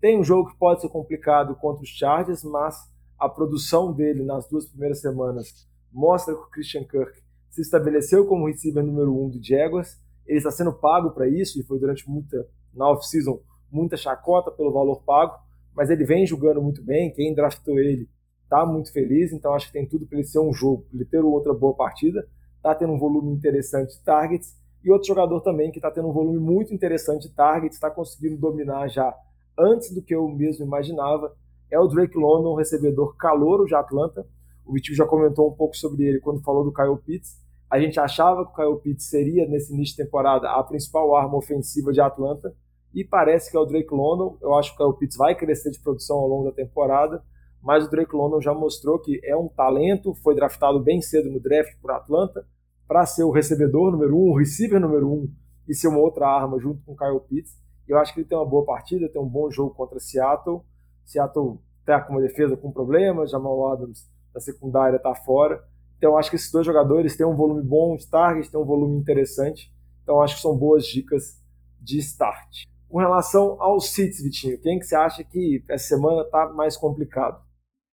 [0.00, 2.76] Tem um jogo que pode ser complicado contra os Chargers, mas
[3.16, 8.48] a produção dele nas duas primeiras semanas mostra que o Christian Kirk se estabeleceu como
[8.48, 10.00] receiver número um do Jaguars.
[10.26, 12.44] Ele está sendo pago para isso e foi durante muita,
[12.74, 15.38] na off-season, muita chacota pelo valor pago,
[15.76, 17.12] mas ele vem jogando muito bem.
[17.12, 18.08] Quem draftou ele
[18.42, 21.04] está muito feliz, então acho que tem tudo para ele ser um jogo, para ele
[21.04, 22.26] ter outra boa partida.
[22.62, 24.56] Está tendo um volume interessante de targets.
[24.84, 28.36] E outro jogador também que está tendo um volume muito interessante de targets, está conseguindo
[28.36, 29.12] dominar já
[29.58, 31.34] antes do que eu mesmo imaginava,
[31.70, 34.24] é o Drake London, recebedor calouro de Atlanta.
[34.64, 37.40] O Vitinho já comentou um pouco sobre ele quando falou do Kyle Pitts.
[37.68, 41.36] A gente achava que o Kyle Pitts seria, nesse início de temporada, a principal arma
[41.36, 42.54] ofensiva de Atlanta,
[42.94, 44.36] e parece que é o Drake London.
[44.40, 47.22] Eu acho que o Kyle Pitts vai crescer de produção ao longo da temporada,
[47.62, 51.40] mas o Drake London já mostrou que é um talento, foi draftado bem cedo no
[51.40, 52.44] draft por Atlanta,
[52.92, 55.34] para ser o recebedor número um, o receiver número um,
[55.66, 57.58] e ser uma outra arma junto com o Kyle Pitts.
[57.88, 60.60] Eu acho que ele tem uma boa partida, tem um bom jogo contra Seattle.
[61.02, 65.64] Seattle está com uma defesa com problemas, Jamal Adams da secundária está fora.
[65.96, 68.98] Então acho que esses dois jogadores têm um volume bom de target, têm um volume
[68.98, 69.72] interessante.
[70.02, 71.42] Então acho que são boas dicas
[71.80, 72.64] de start.
[72.90, 77.42] Com relação aos seats, Vitinho, quem que você acha que essa semana está mais complicado?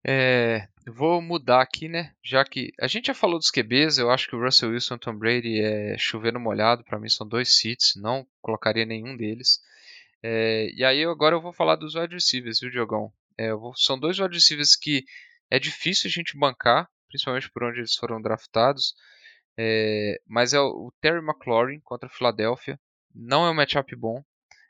[0.08, 2.14] É, eu vou mudar aqui, né?
[2.24, 5.00] Já que a gente já falou dos QBs, eu acho que o Russell Wilson e
[5.00, 6.84] Tom Brady é chovendo molhado.
[6.84, 9.60] Para mim são dois seats, não colocaria nenhum deles.
[10.22, 13.12] É, e aí agora eu vou falar dos wide receivers, viu, Diogão?
[13.36, 15.04] É, vou, são dois wide receivers que
[15.50, 18.94] é difícil a gente bancar, principalmente por onde eles foram draftados.
[19.58, 22.80] É, mas é o, o Terry McLaurin contra a Philadelphia.
[23.14, 24.24] Não é um matchup bom.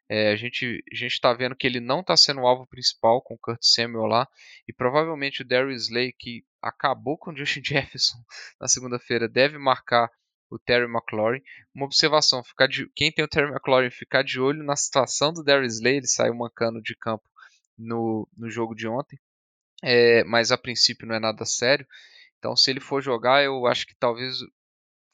[0.07, 3.33] É, a gente a está vendo que ele não está sendo o alvo principal com
[3.33, 4.27] o Kurt Samuel lá.
[4.67, 8.17] E provavelmente o Darius Slay, que acabou com o Justin Jefferson
[8.59, 10.09] na segunda-feira, deve marcar
[10.49, 11.41] o Terry McLaurin.
[11.73, 15.43] Uma observação: ficar de, quem tem o Terry McLaurin ficar de olho na situação do
[15.43, 15.97] Darius Slay.
[15.97, 17.27] Ele saiu mancando de campo
[17.77, 19.19] no, no jogo de ontem.
[19.83, 21.85] É, mas a princípio não é nada sério.
[22.37, 24.37] Então, se ele for jogar, eu acho que talvez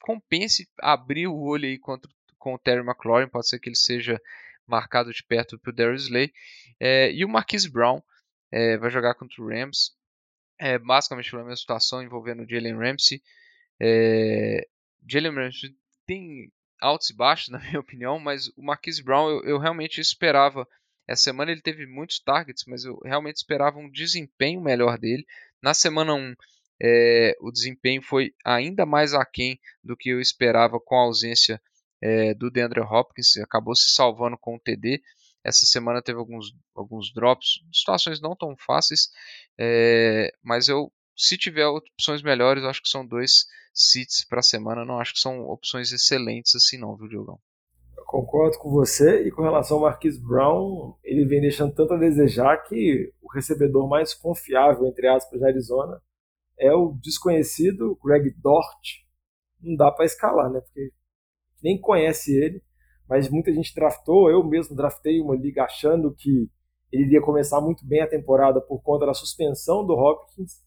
[0.00, 3.28] compense abrir o olho aí contra, com o Terry McLaurin.
[3.28, 4.20] Pode ser que ele seja
[4.66, 6.32] marcado de perto para o Darius Slay.
[6.80, 8.00] É, e o Marquise Brown
[8.50, 9.92] é, vai jogar contra o Rams.
[10.58, 13.20] É, basicamente pela mesma situação envolvendo o Jalen Ramsey.
[13.80, 14.66] É,
[15.08, 15.74] Jalen Ramsey
[16.06, 20.66] tem altos e baixos, na minha opinião, mas o Marquise Brown eu, eu realmente esperava.
[21.08, 25.26] Essa semana ele teve muitos targets, mas eu realmente esperava um desempenho melhor dele.
[25.60, 26.34] Na semana 1,
[26.80, 31.60] é, o desempenho foi ainda mais aquém do que eu esperava com a ausência
[32.02, 35.00] é, do DeAndre Hopkins, acabou se salvando com o TD.
[35.44, 39.08] Essa semana teve alguns, alguns drops, situações não tão fáceis,
[39.58, 44.84] é, mas eu, se tiver opções melhores, acho que são dois seats para a semana,
[44.84, 47.38] não acho que são opções excelentes assim não, viu, Diogão?
[47.96, 51.98] Eu concordo com você, e com relação ao Marquis Brown, ele vem deixando tanto a
[51.98, 56.00] desejar que o recebedor mais confiável, entre aspas, da Arizona
[56.58, 59.02] é o desconhecido Greg Dort.
[59.60, 60.60] Não dá para escalar, né?
[60.60, 60.92] Porque
[61.62, 62.62] nem conhece ele,
[63.08, 64.30] mas muita gente draftou.
[64.30, 66.50] Eu mesmo draftei uma liga achando que
[66.92, 70.60] ele iria começar muito bem a temporada por conta da suspensão do Hopkins.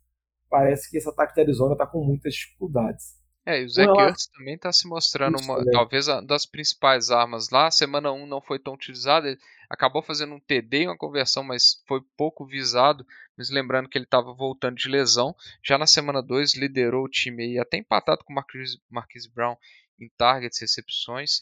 [0.49, 3.15] Parece que esse ataque da Arizona está com muitas dificuldades.
[3.45, 7.51] É, e o Zach Ertz também está se mostrando uma, talvez uma das principais armas
[7.51, 7.69] lá.
[7.69, 9.37] Semana 1 não foi tão utilizada, ele
[9.69, 13.05] acabou fazendo um TD e uma conversão, mas foi pouco visado.
[13.37, 15.35] Mas lembrando que ele estava voltando de lesão.
[15.63, 19.55] Já na semana 2 liderou o time aí, até empatado com o Marquise, Marquise Brown
[19.99, 21.41] em targets, recepções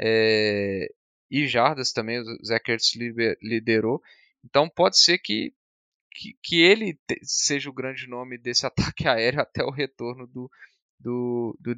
[0.00, 0.88] é,
[1.30, 2.20] e jardas também.
[2.20, 2.94] O Zach Ertz
[3.42, 4.00] liderou.
[4.44, 5.54] Então pode ser que,
[6.12, 10.50] que, que ele seja o grande nome desse ataque aéreo até o retorno do
[11.00, 11.72] do, do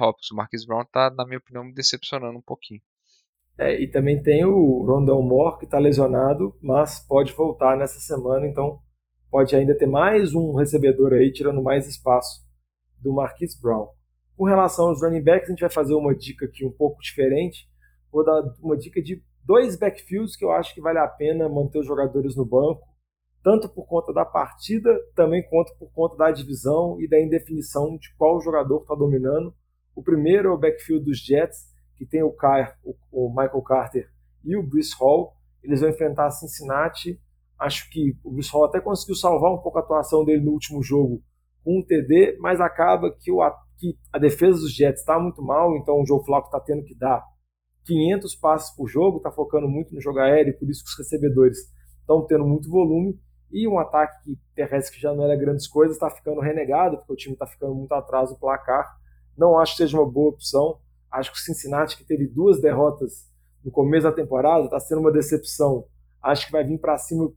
[0.00, 0.30] Hopkins.
[0.30, 2.80] O Marquis Brown tá, na minha opinião, me decepcionando um pouquinho.
[3.58, 8.46] É, e também tem o Rondell Moore, que está lesionado, mas pode voltar nessa semana,
[8.46, 8.78] então
[9.28, 12.46] pode ainda ter mais um recebedor aí, tirando mais espaço
[13.00, 13.88] do Marquis Brown.
[14.38, 17.68] Com relação aos running backs, a gente vai fazer uma dica aqui um pouco diferente.
[18.10, 21.80] Vou dar uma dica de dois backfields que eu acho que vale a pena manter
[21.80, 22.88] os jogadores no banco
[23.42, 28.14] tanto por conta da partida, também quanto por conta da divisão e da indefinição de
[28.16, 29.54] qual jogador está dominando.
[29.94, 32.78] O primeiro é o backfield dos Jets, que tem o, Car
[33.10, 34.10] o Michael Carter
[34.44, 35.34] e o Bruce Hall.
[35.62, 37.20] Eles vão enfrentar Cincinnati.
[37.58, 40.82] Acho que o Bruce Hall até conseguiu salvar um pouco a atuação dele no último
[40.82, 41.22] jogo
[41.64, 43.40] com um TD, mas acaba que, o,
[43.78, 46.94] que a defesa dos Jets está muito mal, então o Joe Flacco está tendo que
[46.94, 47.24] dar
[47.84, 51.58] 500 passes por jogo, está focando muito no jogo aéreo, por isso que os recebedores
[52.00, 53.18] estão tendo muito volume
[53.50, 57.16] e um ataque terrestre que já não era grandes coisas está ficando renegado, porque o
[57.16, 58.86] time está ficando muito atrás do placar.
[59.36, 60.78] Não acho que seja uma boa opção.
[61.10, 63.26] Acho que o Cincinnati, que teve duas derrotas
[63.64, 65.86] no começo da temporada, está sendo uma decepção.
[66.22, 67.32] Acho que vai vir para cima,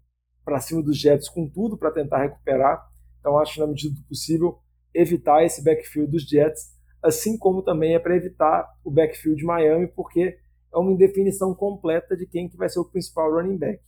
[0.60, 2.86] cima dos Jets com tudo para tentar recuperar.
[3.20, 4.60] Então, acho, na medida do possível,
[4.94, 9.88] evitar esse backfield dos Jets, assim como também é para evitar o backfield de Miami,
[9.88, 10.38] porque
[10.74, 13.82] é uma indefinição completa de quem que vai ser o principal running back.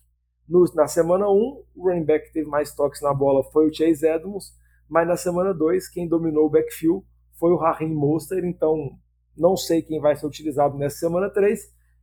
[0.48, 1.32] No, na semana 1,
[1.76, 4.54] o running back que teve mais toques na bola foi o Chase Edmonds,
[4.90, 7.06] mas na semana 2, quem dominou o backfield
[7.40, 8.98] foi o Raheem Mostert, então
[9.38, 11.60] não sei quem vai ser utilizado nessa semana 3.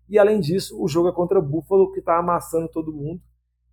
[0.08, 3.20] E além disso, o jogo é contra o Buffalo, que está amassando todo mundo,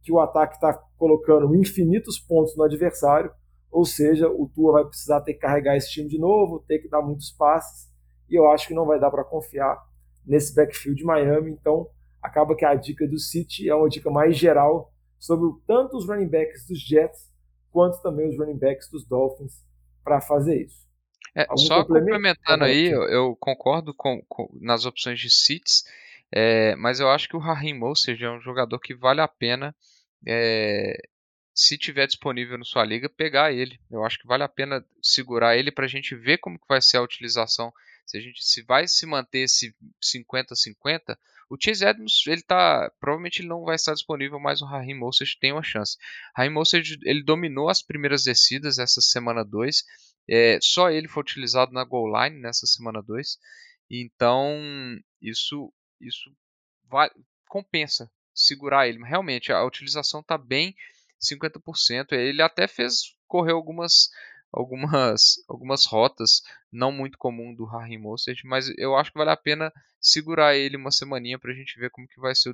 [0.03, 3.31] que o ataque está colocando infinitos pontos no adversário,
[3.71, 6.89] ou seja, o Tua vai precisar ter que carregar esse time de novo, ter que
[6.89, 7.87] dar muitos passes,
[8.29, 9.77] e eu acho que não vai dar para confiar
[10.25, 11.89] nesse backfield de Miami, então
[12.21, 16.27] acaba que a dica do City é uma dica mais geral sobre tanto os running
[16.27, 17.31] backs dos Jets
[17.71, 19.63] quanto também os running backs dos Dolphins
[20.03, 20.87] para fazer isso.
[21.35, 25.83] É, só complementando aí, eu, eu concordo com, com, nas opções de Cits,
[26.31, 29.75] é, mas eu acho que o Raheem Mostert é um jogador que vale a pena,
[30.25, 30.97] é,
[31.57, 33.79] se tiver disponível na sua liga, pegar ele.
[33.89, 36.79] Eu acho que vale a pena segurar ele para a gente ver como que vai
[36.79, 37.73] ser a utilização
[38.05, 41.17] se a gente se vai se manter esse 50-50,
[41.49, 45.37] o Chase Edmonds, ele tá, provavelmente ele não vai estar disponível, mas o Raheem Mostert
[45.39, 45.97] tem uma chance.
[46.35, 49.83] Raheem Mostert, ele dominou as primeiras descidas essa semana 2,
[50.29, 53.37] é, só ele foi utilizado na goal line nessa semana 2,
[53.89, 54.55] então
[55.21, 56.31] isso isso
[56.89, 57.09] vai,
[57.49, 59.03] compensa segurar ele.
[59.03, 60.75] Realmente, a utilização está bem
[61.21, 62.11] 50%.
[62.11, 64.09] Ele até fez correr algumas
[64.51, 66.41] algumas algumas rotas
[66.71, 70.77] não muito comum do Raheem Mostert, mas eu acho que vale a pena segurar ele
[70.77, 72.53] uma semaninha para a gente ver como que vai ser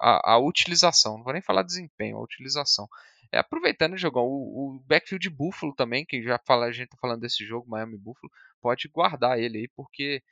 [0.00, 1.16] a, a, utilização.
[1.16, 2.88] Não vou nem falar desempenho, a utilização.
[3.32, 6.86] É, aproveitando o jogão, o, o backfield de Buffalo também, que já fala, a gente
[6.86, 8.30] está falando desse jogo, Miami Buffalo,
[8.60, 10.22] pode guardar ele aí, porque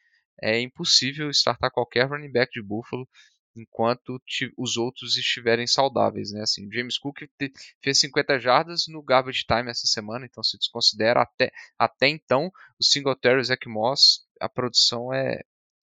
[0.42, 3.08] é impossível startar qualquer running back de Buffalo
[3.56, 4.20] enquanto
[4.56, 6.42] os outros estiverem saudáveis, né?
[6.42, 7.18] Assim, James Cook
[7.82, 12.84] fez 50 jardas no garbage time essa semana, então se desconsidera até até então o
[12.84, 15.42] Singletary e Zach Moss, a produção é,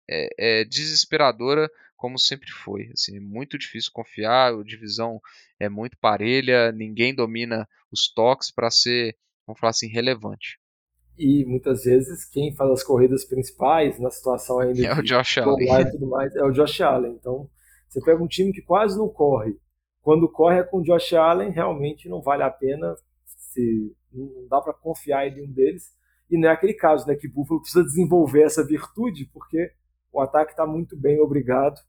[0.09, 1.69] é, é desesperadora
[2.01, 2.89] como sempre foi.
[2.93, 5.21] Assim, é muito difícil confiar, a divisão
[5.59, 9.15] é muito parelha, ninguém domina os toques para ser,
[9.45, 10.59] vamos falar assim, relevante.
[11.15, 15.81] E muitas vezes quem faz as corridas principais na situação ainda é o Josh Allen.
[15.81, 17.13] E tudo mais, é o Josh Allen.
[17.19, 17.47] Então,
[17.91, 19.59] você pega um time que quase não corre.
[20.01, 24.61] Quando corre é com o Josh Allen, realmente não vale a pena, se, não dá
[24.61, 25.93] para confiar em um deles.
[26.29, 29.71] E não é aquele caso, né, que Buffalo precisa desenvolver essa virtude, porque
[30.11, 31.79] o ataque está muito bem, obrigado.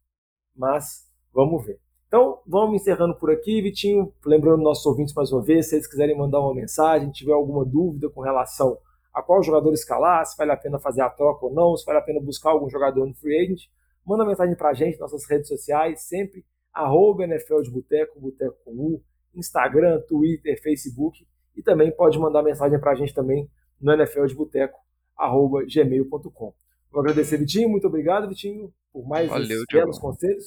[0.56, 1.80] Mas vamos ver.
[2.08, 4.12] Então, vamos encerrando por aqui, Vitinho.
[4.26, 8.10] Lembrando nossos ouvintes mais uma vez, se eles quiserem mandar uma mensagem, tiver alguma dúvida
[8.10, 8.76] com relação
[9.14, 11.98] a qual jogador escalar, se vale a pena fazer a troca ou não, se vale
[11.98, 13.62] a pena buscar algum jogador no free agent,
[14.04, 18.72] Manda mensagem pra gente nas nossas redes sociais, sempre arroba NFL de Boteco, Boteco com
[18.72, 19.02] U,
[19.34, 21.26] Instagram, Twitter, Facebook
[21.56, 23.48] e também pode mandar mensagem pra gente também
[23.80, 24.78] no NFL de Boteco,
[25.16, 26.54] arroba gmail.com.
[26.90, 30.44] Vou agradecer, Vitinho, muito obrigado, Vitinho, por mais Valeu, belos conselhos.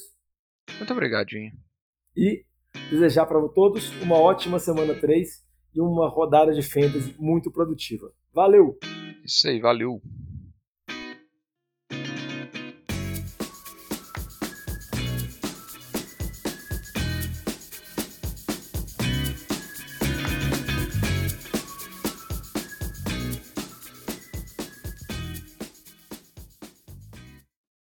[0.78, 1.28] Muito obrigado,
[2.16, 2.44] E
[2.90, 5.44] desejar para todos uma ótima semana 3
[5.74, 8.12] e uma rodada de fantasy muito produtiva.
[8.32, 8.78] Valeu!
[9.24, 10.00] Isso aí, valeu!